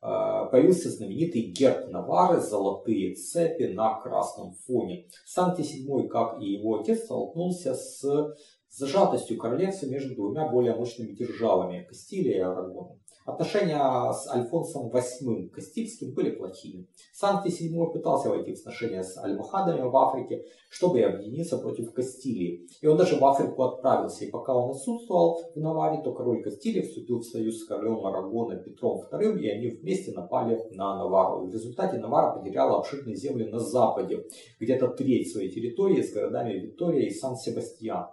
Э, 0.00 0.48
появился 0.50 0.90
знаменитый 0.90 1.42
герб 1.50 1.88
Навары 1.88 2.40
«Золотые 2.40 3.14
цепи 3.14 3.64
на 3.64 4.00
красном 4.00 4.52
фоне». 4.52 5.08
Санти 5.26 5.62
VII, 5.62 6.06
как 6.06 6.40
и 6.40 6.52
его 6.52 6.80
отец, 6.80 7.04
столкнулся 7.04 7.74
с 7.74 8.36
зажатостью 8.70 9.38
королевства 9.38 9.86
между 9.86 10.14
двумя 10.14 10.48
более 10.48 10.76
мощными 10.76 11.14
державами– 11.14 11.84
Кастилией 11.88 12.36
и 12.36 12.40
Арагоном. 12.40 13.00
Отношения 13.28 14.10
с 14.10 14.26
Альфонсом 14.26 14.90
VIII 14.90 15.50
Кастильским 15.50 16.14
были 16.14 16.30
плохими. 16.30 16.86
Санкти 17.12 17.48
VII 17.48 17.92
пытался 17.92 18.30
войти 18.30 18.54
в 18.54 18.58
отношения 18.58 19.02
с 19.02 19.18
альмахадами 19.18 19.82
в 19.82 19.94
Африке, 19.98 20.46
чтобы 20.70 21.02
объединиться 21.02 21.58
против 21.58 21.92
Кастилии. 21.92 22.66
И 22.80 22.86
он 22.86 22.96
даже 22.96 23.16
в 23.16 23.24
Африку 23.26 23.64
отправился. 23.64 24.24
И 24.24 24.30
пока 24.30 24.54
он 24.54 24.70
отсутствовал 24.70 25.42
в 25.54 25.60
Наваре, 25.60 26.00
то 26.02 26.14
король 26.14 26.42
Кастилии 26.42 26.80
вступил 26.80 27.18
в 27.18 27.24
союз 27.24 27.60
с 27.60 27.66
королем 27.66 28.06
Арагона 28.06 28.56
Петром 28.56 29.02
II, 29.12 29.38
и 29.40 29.48
они 29.50 29.68
вместе 29.76 30.12
напали 30.12 30.58
на 30.70 30.96
Навару. 30.96 31.48
В 31.48 31.52
результате 31.52 31.98
Навара 31.98 32.34
потеряла 32.34 32.78
обширные 32.78 33.16
земли 33.16 33.44
на 33.44 33.58
западе, 33.58 34.24
где-то 34.58 34.88
треть 34.88 35.30
своей 35.30 35.50
территории 35.50 36.00
с 36.00 36.14
городами 36.14 36.54
Виктория 36.54 37.06
и 37.06 37.10
Сан-Себастьян. 37.10 38.06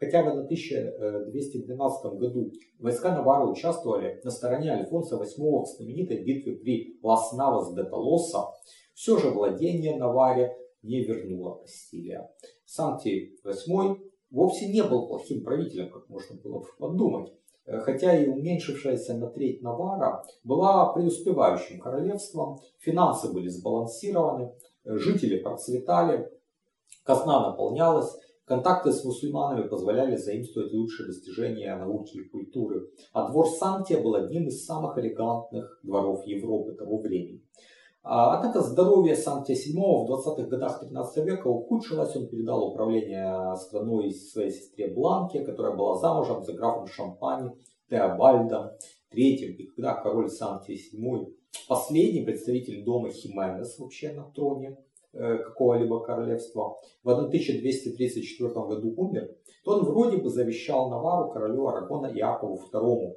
Хотя 0.00 0.22
в 0.22 0.28
1212 0.28 2.12
году 2.14 2.52
войска 2.78 3.14
Навары 3.14 3.50
участвовали 3.50 4.18
на 4.24 4.30
стороне 4.30 4.72
Альфонса 4.72 5.16
VIII 5.16 5.62
в 5.62 5.66
знаменитой 5.66 6.24
битве 6.24 6.56
при 6.56 6.98
Лас-Навас 7.02 7.74
де 7.74 7.84
Толоса, 7.84 8.46
все 8.94 9.18
же 9.18 9.28
владение 9.28 9.98
Наваре 9.98 10.56
не 10.82 11.04
вернула 11.04 11.56
Кастилия. 11.56 12.30
Санти 12.64 13.36
VIII 13.44 13.98
вовсе 14.30 14.68
не 14.72 14.82
был 14.82 15.06
плохим 15.06 15.44
правителем, 15.44 15.90
как 15.90 16.08
можно 16.08 16.40
было 16.40 16.64
подумать. 16.78 17.30
Хотя 17.66 18.18
и 18.18 18.26
уменьшившаяся 18.26 19.14
на 19.18 19.28
треть 19.28 19.60
Навара 19.60 20.24
была 20.44 20.94
преуспевающим 20.94 21.78
королевством, 21.78 22.58
финансы 22.78 23.30
были 23.30 23.48
сбалансированы, 23.48 24.54
жители 24.84 25.38
процветали, 25.38 26.32
казна 27.04 27.50
наполнялась, 27.50 28.16
Контакты 28.50 28.92
с 28.92 29.04
мусульманами 29.04 29.68
позволяли 29.68 30.16
заимствовать 30.16 30.72
лучшие 30.72 31.06
достижения 31.06 31.72
науки 31.76 32.16
и 32.16 32.28
культуры, 32.28 32.90
а 33.12 33.30
двор 33.30 33.46
Сантия 33.46 33.98
был 33.98 34.16
одним 34.16 34.48
из 34.48 34.66
самых 34.66 34.98
элегантных 34.98 35.78
дворов 35.84 36.26
Европы 36.26 36.72
того 36.72 36.98
времени. 36.98 37.44
А, 38.02 38.36
однако 38.36 38.60
здоровье 38.62 39.14
Сантия 39.14 39.54
VII 39.54 40.04
в 40.04 40.10
20-х 40.10 40.48
годах 40.48 40.80
13 40.80 41.24
века 41.24 41.46
ухудшилось, 41.46 42.16
он 42.16 42.26
передал 42.26 42.64
управление 42.64 43.54
страной 43.54 44.10
своей 44.10 44.50
сестре 44.50 44.92
Бланке, 44.92 45.44
которая 45.44 45.76
была 45.76 45.94
замужем 46.00 46.42
за 46.42 46.52
графом 46.54 46.88
Шампани 46.88 47.52
Теобальдом 47.88 48.70
III. 49.14 49.46
И 49.46 49.66
когда 49.68 49.94
король 49.94 50.28
Сантия 50.28 50.74
VII, 50.74 51.32
последний 51.68 52.24
представитель 52.24 52.82
дома 52.82 53.10
Хименес 53.10 53.78
вообще 53.78 54.12
на 54.12 54.24
троне, 54.24 54.76
какого-либо 55.12 56.00
королевства 56.00 56.76
в 57.02 57.10
1234 57.10 58.48
году 58.52 58.94
умер, 58.96 59.30
то 59.64 59.72
он 59.72 59.84
вроде 59.84 60.18
бы 60.18 60.28
завещал 60.28 60.88
Навару 60.88 61.30
королю 61.32 61.66
Арагона 61.68 62.06
Иакову 62.06 62.60
II 62.72 63.14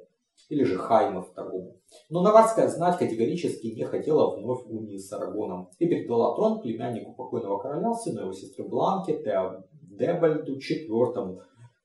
или 0.48 0.64
же 0.64 0.76
Хайма 0.76 1.24
II. 1.36 1.72
Но 2.10 2.22
наварская 2.22 2.68
знать 2.68 2.98
категорически 2.98 3.68
не 3.68 3.84
хотела 3.84 4.36
вновь 4.36 4.66
унии 4.66 4.98
с 4.98 5.12
Арагоном 5.12 5.70
и 5.78 5.86
передала 5.86 6.34
трон 6.34 6.60
племяннику 6.60 7.14
покойного 7.14 7.58
короля, 7.58 7.94
сыну 7.94 8.22
его 8.22 8.32
сестры 8.32 8.66
Бланке, 8.68 9.22
Теодебальду 9.22 10.58
IV, 10.58 11.38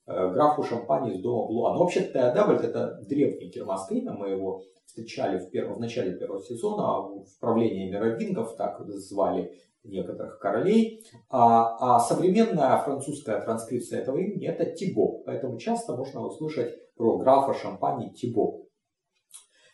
э, 0.08 0.32
графу 0.34 0.64
Шампани 0.64 1.16
из 1.16 1.22
дома 1.22 1.48
Блуа. 1.48 1.74
Но 1.74 1.80
вообще 1.80 2.02
Теодебальд 2.02 2.64
это 2.64 3.00
древнее 3.08 3.50
германское 3.50 4.00
имя, 4.00 4.14
мы 4.14 4.30
его 4.30 4.64
встречали 4.86 5.38
в, 5.38 5.50
первом, 5.52 5.76
в 5.76 5.80
начале 5.80 6.18
первого 6.18 6.42
сезона, 6.42 7.02
в 7.02 7.40
правлении 7.40 7.92
мировингов 7.92 8.56
так 8.56 8.82
звали 8.88 9.54
некоторых 9.84 10.40
королей, 10.40 11.06
а, 11.30 11.98
а 11.98 12.00
современная 12.00 12.78
французская 12.80 13.42
транскрипция 13.42 14.02
этого 14.02 14.18
имени 14.18 14.48
это 14.48 14.66
Тибо, 14.66 15.24
поэтому 15.24 15.58
часто 15.58 15.96
можно 15.96 16.22
услышать 16.26 16.76
про 16.96 17.18
графа 17.18 17.54
Шампани 17.54 18.10
Тибо. 18.14 18.70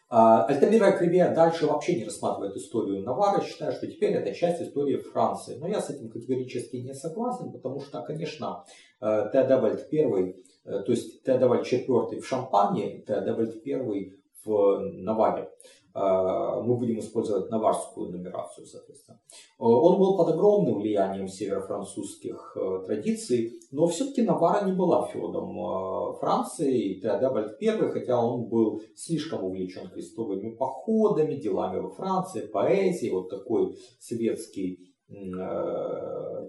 А, 0.08 0.46
Альтамира 0.46 0.92
Кривия 0.92 1.34
дальше 1.34 1.66
вообще 1.66 1.96
не 1.96 2.06
рассматривает 2.06 2.56
историю 2.56 3.04
Навара, 3.04 3.42
считая, 3.42 3.72
что 3.72 3.88
теперь 3.88 4.14
это 4.14 4.34
часть 4.34 4.62
истории 4.62 4.98
Франции. 4.98 5.58
Но 5.58 5.68
я 5.68 5.82
с 5.82 5.90
этим 5.90 6.10
категорически 6.10 6.78
не 6.78 6.94
согласен, 6.94 7.52
потому 7.52 7.80
что, 7.80 8.02
конечно, 8.04 8.64
э, 9.02 9.30
Теодовальд 9.34 9.92
I, 9.92 10.36
э, 10.66 10.84
то 10.84 10.92
есть 10.92 11.24
Теодовальд 11.24 11.66
IV 11.66 12.20
в 12.20 12.28
Шампане, 12.28 13.02
Теодовальд 13.02 13.66
I 13.66 14.14
в 14.46 14.80
Наваре, 14.80 15.50
мы 15.96 16.76
будем 16.76 17.00
использовать 17.00 17.50
наварскую 17.50 18.12
нумерацию, 18.12 18.68
соответственно. 18.68 19.18
Он 19.58 19.98
был 19.98 20.18
под 20.18 20.30
огромным 20.30 20.80
влиянием 20.80 21.30
северофранцузских 21.30 22.58
традиций, 22.86 23.54
но 23.72 23.88
все-таки 23.88 24.22
Навара 24.24 24.66
не 24.66 24.74
была 24.74 25.08
феодом 25.08 26.18
Франции, 26.20 26.80
и 26.80 27.02
Теодебальд 27.02 27.62
I, 27.62 27.92
хотя 27.92 28.22
он 28.22 28.50
был 28.50 28.82
слишком 28.94 29.46
увлечен 29.46 29.90
крестовыми 29.90 30.56
походами, 30.56 31.36
делами 31.36 31.80
во 31.80 31.90
Франции, 31.92 32.48
поэзией, 32.48 33.14
вот 33.14 33.30
такой 33.30 33.78
светский 34.00 34.94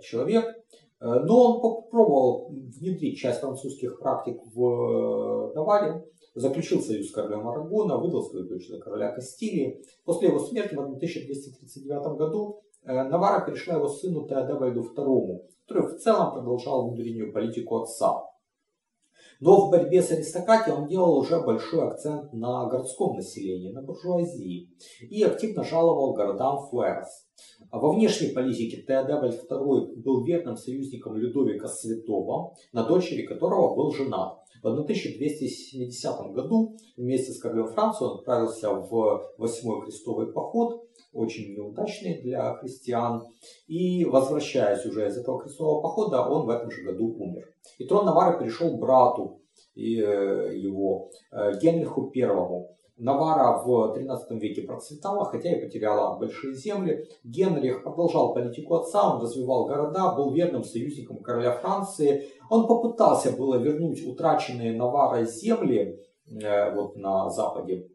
человек, 0.02 0.46
Э, 1.00 1.20
но 1.24 1.52
он 1.52 1.60
попробовал 1.60 2.48
внедрить 2.48 3.18
часть 3.18 3.40
французских 3.40 3.98
практик 3.98 4.40
в 4.54 5.52
Наваре, 5.54 5.92
э, 5.92 6.02
заключил 6.36 6.80
союз 6.82 7.08
с 7.08 7.12
королем 7.12 7.48
Арагона, 7.48 7.96
выдал 7.96 8.22
свою 8.22 8.46
дочь 8.46 8.68
за 8.68 8.78
короля 8.78 9.12
Кастилии. 9.12 9.82
После 10.04 10.28
его 10.28 10.38
смерти 10.38 10.74
в 10.74 10.80
1239 10.80 12.18
году 12.18 12.62
э, 12.84 12.92
Навара 12.92 13.44
перешла 13.44 13.74
его 13.74 13.88
сыну 13.88 14.28
Теодебальду 14.28 14.82
II, 14.82 15.40
который 15.66 15.88
в 15.88 15.98
целом 15.98 16.34
продолжал 16.34 16.88
внутреннюю 16.88 17.32
политику 17.32 17.78
отца. 17.78 18.22
Но 19.40 19.66
в 19.66 19.70
борьбе 19.70 20.02
с 20.02 20.10
аристократией 20.10 20.76
он 20.76 20.86
делал 20.86 21.18
уже 21.18 21.40
большой 21.40 21.86
акцент 21.88 22.32
на 22.32 22.66
городском 22.68 23.16
населении, 23.16 23.70
на 23.70 23.82
буржуазии 23.82 24.70
и 25.00 25.22
активно 25.22 25.62
жаловал 25.62 26.14
городам 26.14 26.58
Фуэрс. 26.70 27.26
А 27.70 27.78
во 27.78 27.92
внешней 27.92 28.28
политике 28.28 28.82
Теодебальд 28.82 29.50
II 29.50 29.96
был 29.96 30.24
верным 30.24 30.56
союзником 30.56 31.16
Людовика 31.16 31.68
Святого, 31.68 32.54
на 32.72 32.84
дочери 32.84 33.26
которого 33.26 33.74
был 33.74 33.92
женат. 33.92 34.38
В 34.62 34.68
1270 34.68 36.32
году 36.32 36.76
вместе 36.96 37.32
с 37.32 37.40
королем 37.40 37.68
Франции 37.68 38.04
он 38.04 38.18
отправился 38.18 38.70
в 38.72 39.34
восьмой 39.38 39.82
крестовый 39.84 40.32
поход, 40.32 40.86
очень 41.16 41.54
неудачный 41.54 42.20
для 42.22 42.54
христиан. 42.54 43.24
И 43.66 44.04
возвращаясь 44.04 44.84
уже 44.84 45.06
из 45.06 45.16
этого 45.16 45.40
крестового 45.40 45.82
похода, 45.82 46.22
он 46.22 46.46
в 46.46 46.50
этом 46.50 46.70
же 46.70 46.82
году 46.82 47.14
умер. 47.18 47.44
И 47.78 47.86
трон 47.86 48.04
Навары 48.06 48.38
перешел 48.38 48.76
брату 48.78 49.40
э, 49.74 49.80
его, 49.80 51.10
э, 51.32 51.58
Генриху 51.60 52.12
I. 52.14 52.76
Навара 52.98 53.62
в 53.62 53.92
13 53.92 54.30
веке 54.40 54.62
процветала, 54.62 55.26
хотя 55.26 55.54
и 55.54 55.60
потеряла 55.60 56.18
большие 56.18 56.54
земли. 56.54 57.06
Генрих 57.24 57.82
продолжал 57.82 58.32
политику 58.32 58.76
отца, 58.76 59.14
он 59.14 59.20
развивал 59.20 59.66
города, 59.66 60.14
был 60.14 60.32
верным 60.32 60.64
союзником 60.64 61.18
короля 61.18 61.52
Франции. 61.52 62.26
Он 62.48 62.66
попытался 62.66 63.36
было 63.36 63.56
вернуть 63.56 64.02
утраченные 64.06 64.74
Наварой 64.74 65.26
земли 65.26 66.00
э, 66.26 66.74
вот 66.74 66.96
на 66.96 67.28
западе 67.28 67.86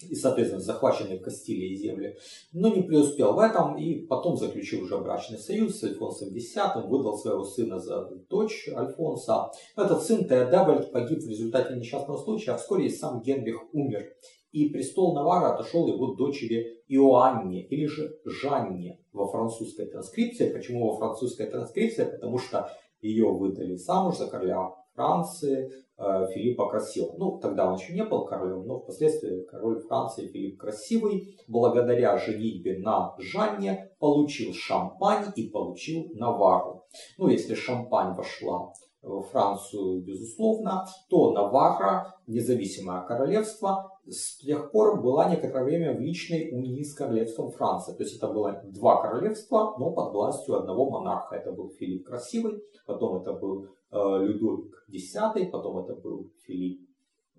и, 0.00 0.14
соответственно, 0.14 0.60
захваченные 0.60 1.18
в 1.18 1.22
Кастилии 1.22 1.74
земли, 1.74 2.16
но 2.52 2.68
не 2.68 2.82
преуспел 2.82 3.32
в 3.32 3.38
этом 3.38 3.76
и 3.76 4.06
потом 4.06 4.36
заключил 4.36 4.82
уже 4.82 4.98
брачный 4.98 5.38
союз 5.38 5.78
с 5.78 5.84
Альфонсом 5.84 6.28
X, 6.28 6.54
выдал 6.86 7.16
своего 7.16 7.44
сына 7.44 7.78
за 7.78 8.04
дочь 8.28 8.68
Альфонса. 8.74 9.50
Этот 9.76 10.02
сын 10.02 10.26
Теодебальд 10.28 10.92
погиб 10.92 11.22
в 11.22 11.28
результате 11.28 11.74
несчастного 11.76 12.18
случая, 12.18 12.52
а 12.52 12.58
вскоре 12.58 12.86
и 12.86 12.90
сам 12.90 13.22
Генрих 13.22 13.62
умер. 13.72 14.12
И 14.52 14.68
престол 14.68 15.14
Навара 15.14 15.54
отошел 15.54 15.86
его 15.88 16.14
дочери 16.14 16.82
Иоанне 16.88 17.66
или 17.66 17.86
же 17.86 18.18
Жанне 18.24 19.00
во 19.12 19.26
французской 19.30 19.86
транскрипции. 19.86 20.52
Почему 20.52 20.88
во 20.88 20.96
французской 20.96 21.46
транскрипции? 21.46 22.04
Потому 22.04 22.38
что 22.38 22.70
ее 23.00 23.30
выдали 23.30 23.76
замуж 23.76 24.16
за 24.16 24.28
короля 24.28 24.70
Франции, 24.96 25.70
Э, 25.98 26.26
Филиппа 26.34 26.68
Красивого. 26.68 27.14
Ну, 27.16 27.38
тогда 27.38 27.66
он 27.66 27.78
еще 27.78 27.94
не 27.94 28.04
был 28.04 28.26
королем, 28.26 28.66
но 28.66 28.80
впоследствии 28.80 29.44
король 29.44 29.80
Франции 29.80 30.26
Филипп 30.26 30.60
Красивый, 30.60 31.38
благодаря 31.48 32.18
женитьбе 32.18 32.78
на 32.78 33.14
Жанне, 33.18 33.92
получил 33.98 34.52
Шампань 34.52 35.32
и 35.36 35.48
получил 35.48 36.10
Навару. 36.12 36.84
Ну, 37.16 37.28
если 37.28 37.54
Шампань 37.54 38.14
вошла 38.14 38.74
в 39.00 39.22
Францию, 39.22 40.02
безусловно, 40.02 40.84
то 41.08 41.32
Наварра, 41.32 42.14
независимое 42.26 43.00
королевство, 43.06 43.90
с 44.06 44.36
тех 44.36 44.70
пор 44.72 45.00
была 45.00 45.30
некоторое 45.30 45.64
время 45.64 45.94
в 45.96 46.00
личной 46.00 46.50
унии 46.52 46.82
с 46.82 46.92
королевством 46.94 47.52
Франции. 47.52 47.94
То 47.94 48.02
есть 48.02 48.16
это 48.16 48.28
было 48.28 48.60
два 48.64 49.00
королевства, 49.00 49.74
но 49.78 49.92
под 49.92 50.12
властью 50.12 50.56
одного 50.56 50.90
монарха. 50.90 51.36
Это 51.36 51.52
был 51.52 51.70
Филипп 51.70 52.06
Красивый, 52.06 52.62
потом 52.86 53.16
это 53.22 53.32
был 53.32 53.68
Людовик 53.90 54.84
X, 54.88 55.14
потом 55.50 55.78
это 55.78 55.94
был 55.94 56.30
Филипп 56.44 56.88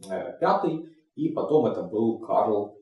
V, 0.07 0.13
э, 0.13 0.79
и 1.15 1.29
потом 1.29 1.65
это 1.65 1.83
был 1.83 2.19
Карл 2.19 2.77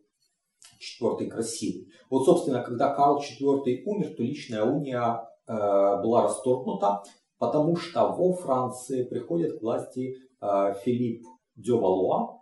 IV 0.80 1.28
Красивый. 1.28 1.88
Вот, 2.10 2.25
собственно, 2.25 2.62
когда 2.63 2.93
Карл 2.93 3.17
IV 3.19 3.84
умер, 3.86 4.15
то 4.15 4.23
личная 4.23 4.63
уния 4.63 5.28
э, 5.47 5.54
была 5.54 6.23
расторгнута, 6.23 7.04
потому 7.38 7.75
что 7.75 8.10
во 8.10 8.34
Франции 8.34 9.04
приходит 9.04 9.60
к 9.60 9.62
власти 9.62 10.15
Филипп 10.84 11.23
де 11.56 11.73
Валуа, 11.73 12.39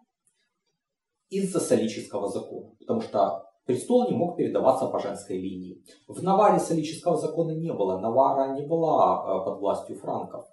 из-за 1.34 1.60
солического 1.60 2.30
закона, 2.30 2.72
потому 2.80 3.02
что 3.02 3.44
престол 3.66 4.10
не 4.10 4.16
мог 4.16 4.38
передаваться 4.38 4.88
по 4.88 5.00
женской 5.00 5.38
линии. 5.38 5.84
В 6.08 6.22
Наваре 6.22 6.60
солического 6.60 7.18
закона 7.18 7.52
не 7.52 7.74
было, 7.74 8.00
Навара 8.00 8.54
не 8.54 8.66
была 8.66 9.24
э, 9.24 9.46
под 9.46 9.60
властью 9.60 9.98
франков. 9.98 10.46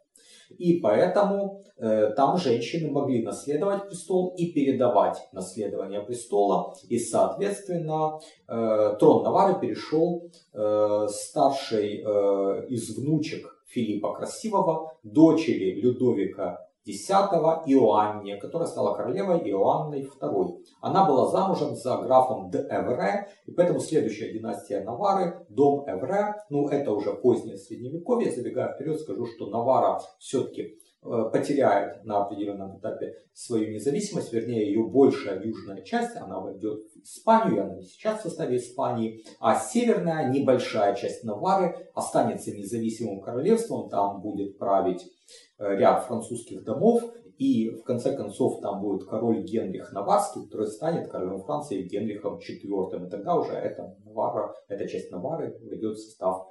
И 0.58 0.80
поэтому 0.80 1.62
э, 1.76 2.12
там 2.16 2.36
женщины 2.38 2.90
могли 2.90 3.22
наследовать 3.22 3.88
престол 3.88 4.34
и 4.36 4.52
передавать 4.52 5.28
наследование 5.32 6.00
престола. 6.00 6.74
И, 6.88 6.98
соответственно, 6.98 8.20
э, 8.48 8.96
трон 8.98 9.22
Навары 9.24 9.60
перешел 9.60 10.30
э, 10.52 11.06
старшей 11.08 12.02
э, 12.04 12.66
из 12.68 12.96
внучек 12.96 13.62
Филиппа 13.68 14.14
Красивого, 14.14 14.92
дочери 15.02 15.80
Людовика 15.80 16.69
X 16.84 17.10
Иоанне, 17.10 18.36
которая 18.36 18.66
стала 18.68 18.94
королевой 18.94 19.38
Иоанной 19.40 20.02
II. 20.02 20.62
Она 20.80 21.06
была 21.06 21.30
замужем 21.30 21.76
за 21.76 21.98
графом 21.98 22.50
де 22.50 22.58
Эвре, 22.58 23.28
и 23.46 23.52
поэтому 23.52 23.80
следующая 23.80 24.32
династия 24.32 24.82
Навары, 24.82 25.46
дом 25.50 25.84
Эвре, 25.86 26.34
ну 26.48 26.68
это 26.68 26.92
уже 26.92 27.12
позднее 27.12 27.58
средневековье, 27.58 28.32
забегая 28.32 28.74
вперед, 28.74 29.00
скажу, 29.00 29.26
что 29.26 29.50
Навара 29.50 30.00
все-таки 30.18 30.78
э, 31.02 31.30
потеряет 31.30 32.04
на 32.04 32.24
определенном 32.24 32.78
этапе 32.78 33.14
свою 33.34 33.70
независимость, 33.72 34.32
вернее 34.32 34.66
ее 34.66 34.82
большая 34.82 35.42
южная 35.42 35.82
часть, 35.82 36.16
она 36.16 36.40
войдет 36.40 36.80
в 36.94 37.02
Испанию, 37.02 37.64
она 37.64 37.82
сейчас 37.82 38.20
в 38.20 38.22
составе 38.22 38.56
Испании, 38.56 39.22
а 39.38 39.58
северная 39.58 40.30
небольшая 40.30 40.94
часть 40.94 41.24
Навары 41.24 41.90
останется 41.94 42.52
независимым 42.52 43.20
королевством, 43.20 43.90
там 43.90 44.22
будет 44.22 44.58
править 44.58 45.06
ряд 45.60 46.04
французских 46.04 46.64
домов, 46.64 47.02
и 47.40 47.70
в 47.70 47.84
конце 47.84 48.14
концов 48.14 48.60
там 48.60 48.82
будет 48.82 49.08
король 49.08 49.42
Генрих 49.44 49.92
Наварский, 49.92 50.44
который 50.44 50.66
станет 50.66 51.10
королем 51.10 51.40
Франции 51.40 51.88
Генрихом 51.88 52.38
IV. 52.38 53.06
И 53.06 53.10
тогда 53.10 53.34
уже 53.34 53.52
эта, 53.52 53.96
Навара, 54.04 54.54
эта 54.68 54.86
часть 54.86 55.10
Навары 55.10 55.58
войдет 55.62 55.96
в 55.96 56.00
состав 56.00 56.48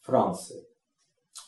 Франции. 0.00 0.64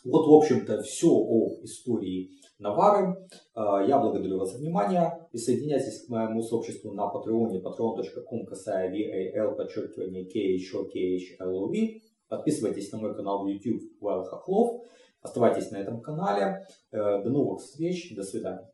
Вот, 0.05 0.27
в 0.27 0.33
общем-то, 0.35 0.83
все 0.83 1.09
о 1.09 1.63
истории 1.63 2.33
Навары. 2.59 3.17
Э, 3.55 3.87
я 3.89 3.99
благодарю 3.99 4.39
вас 4.39 4.53
за 4.53 4.59
внимание. 4.59 5.27
Присоединяйтесь 5.31 6.05
к 6.05 6.11
моему 6.11 6.43
сообществу 6.43 6.93
на 6.93 7.09
патреоне 7.09 7.61
patreon.com 7.61 8.45
касая 8.45 8.93
VAL, 8.93 9.57
подчеркивание 9.57 10.27
KHO, 10.27 12.03
Подписывайтесь 12.29 12.93
на 12.93 12.99
мой 12.99 13.15
канал 13.15 13.45
в 13.45 13.49
YouTube 13.49 13.83
Well 14.03 14.25
Хохлов. 14.25 14.83
Оставайтесь 15.23 15.71
на 15.71 15.77
этом 15.77 16.01
канале. 16.01 16.67
Э, 16.91 17.23
до 17.23 17.31
новых 17.31 17.61
встреч. 17.61 18.15
До 18.15 18.25
свидания. 18.25 18.72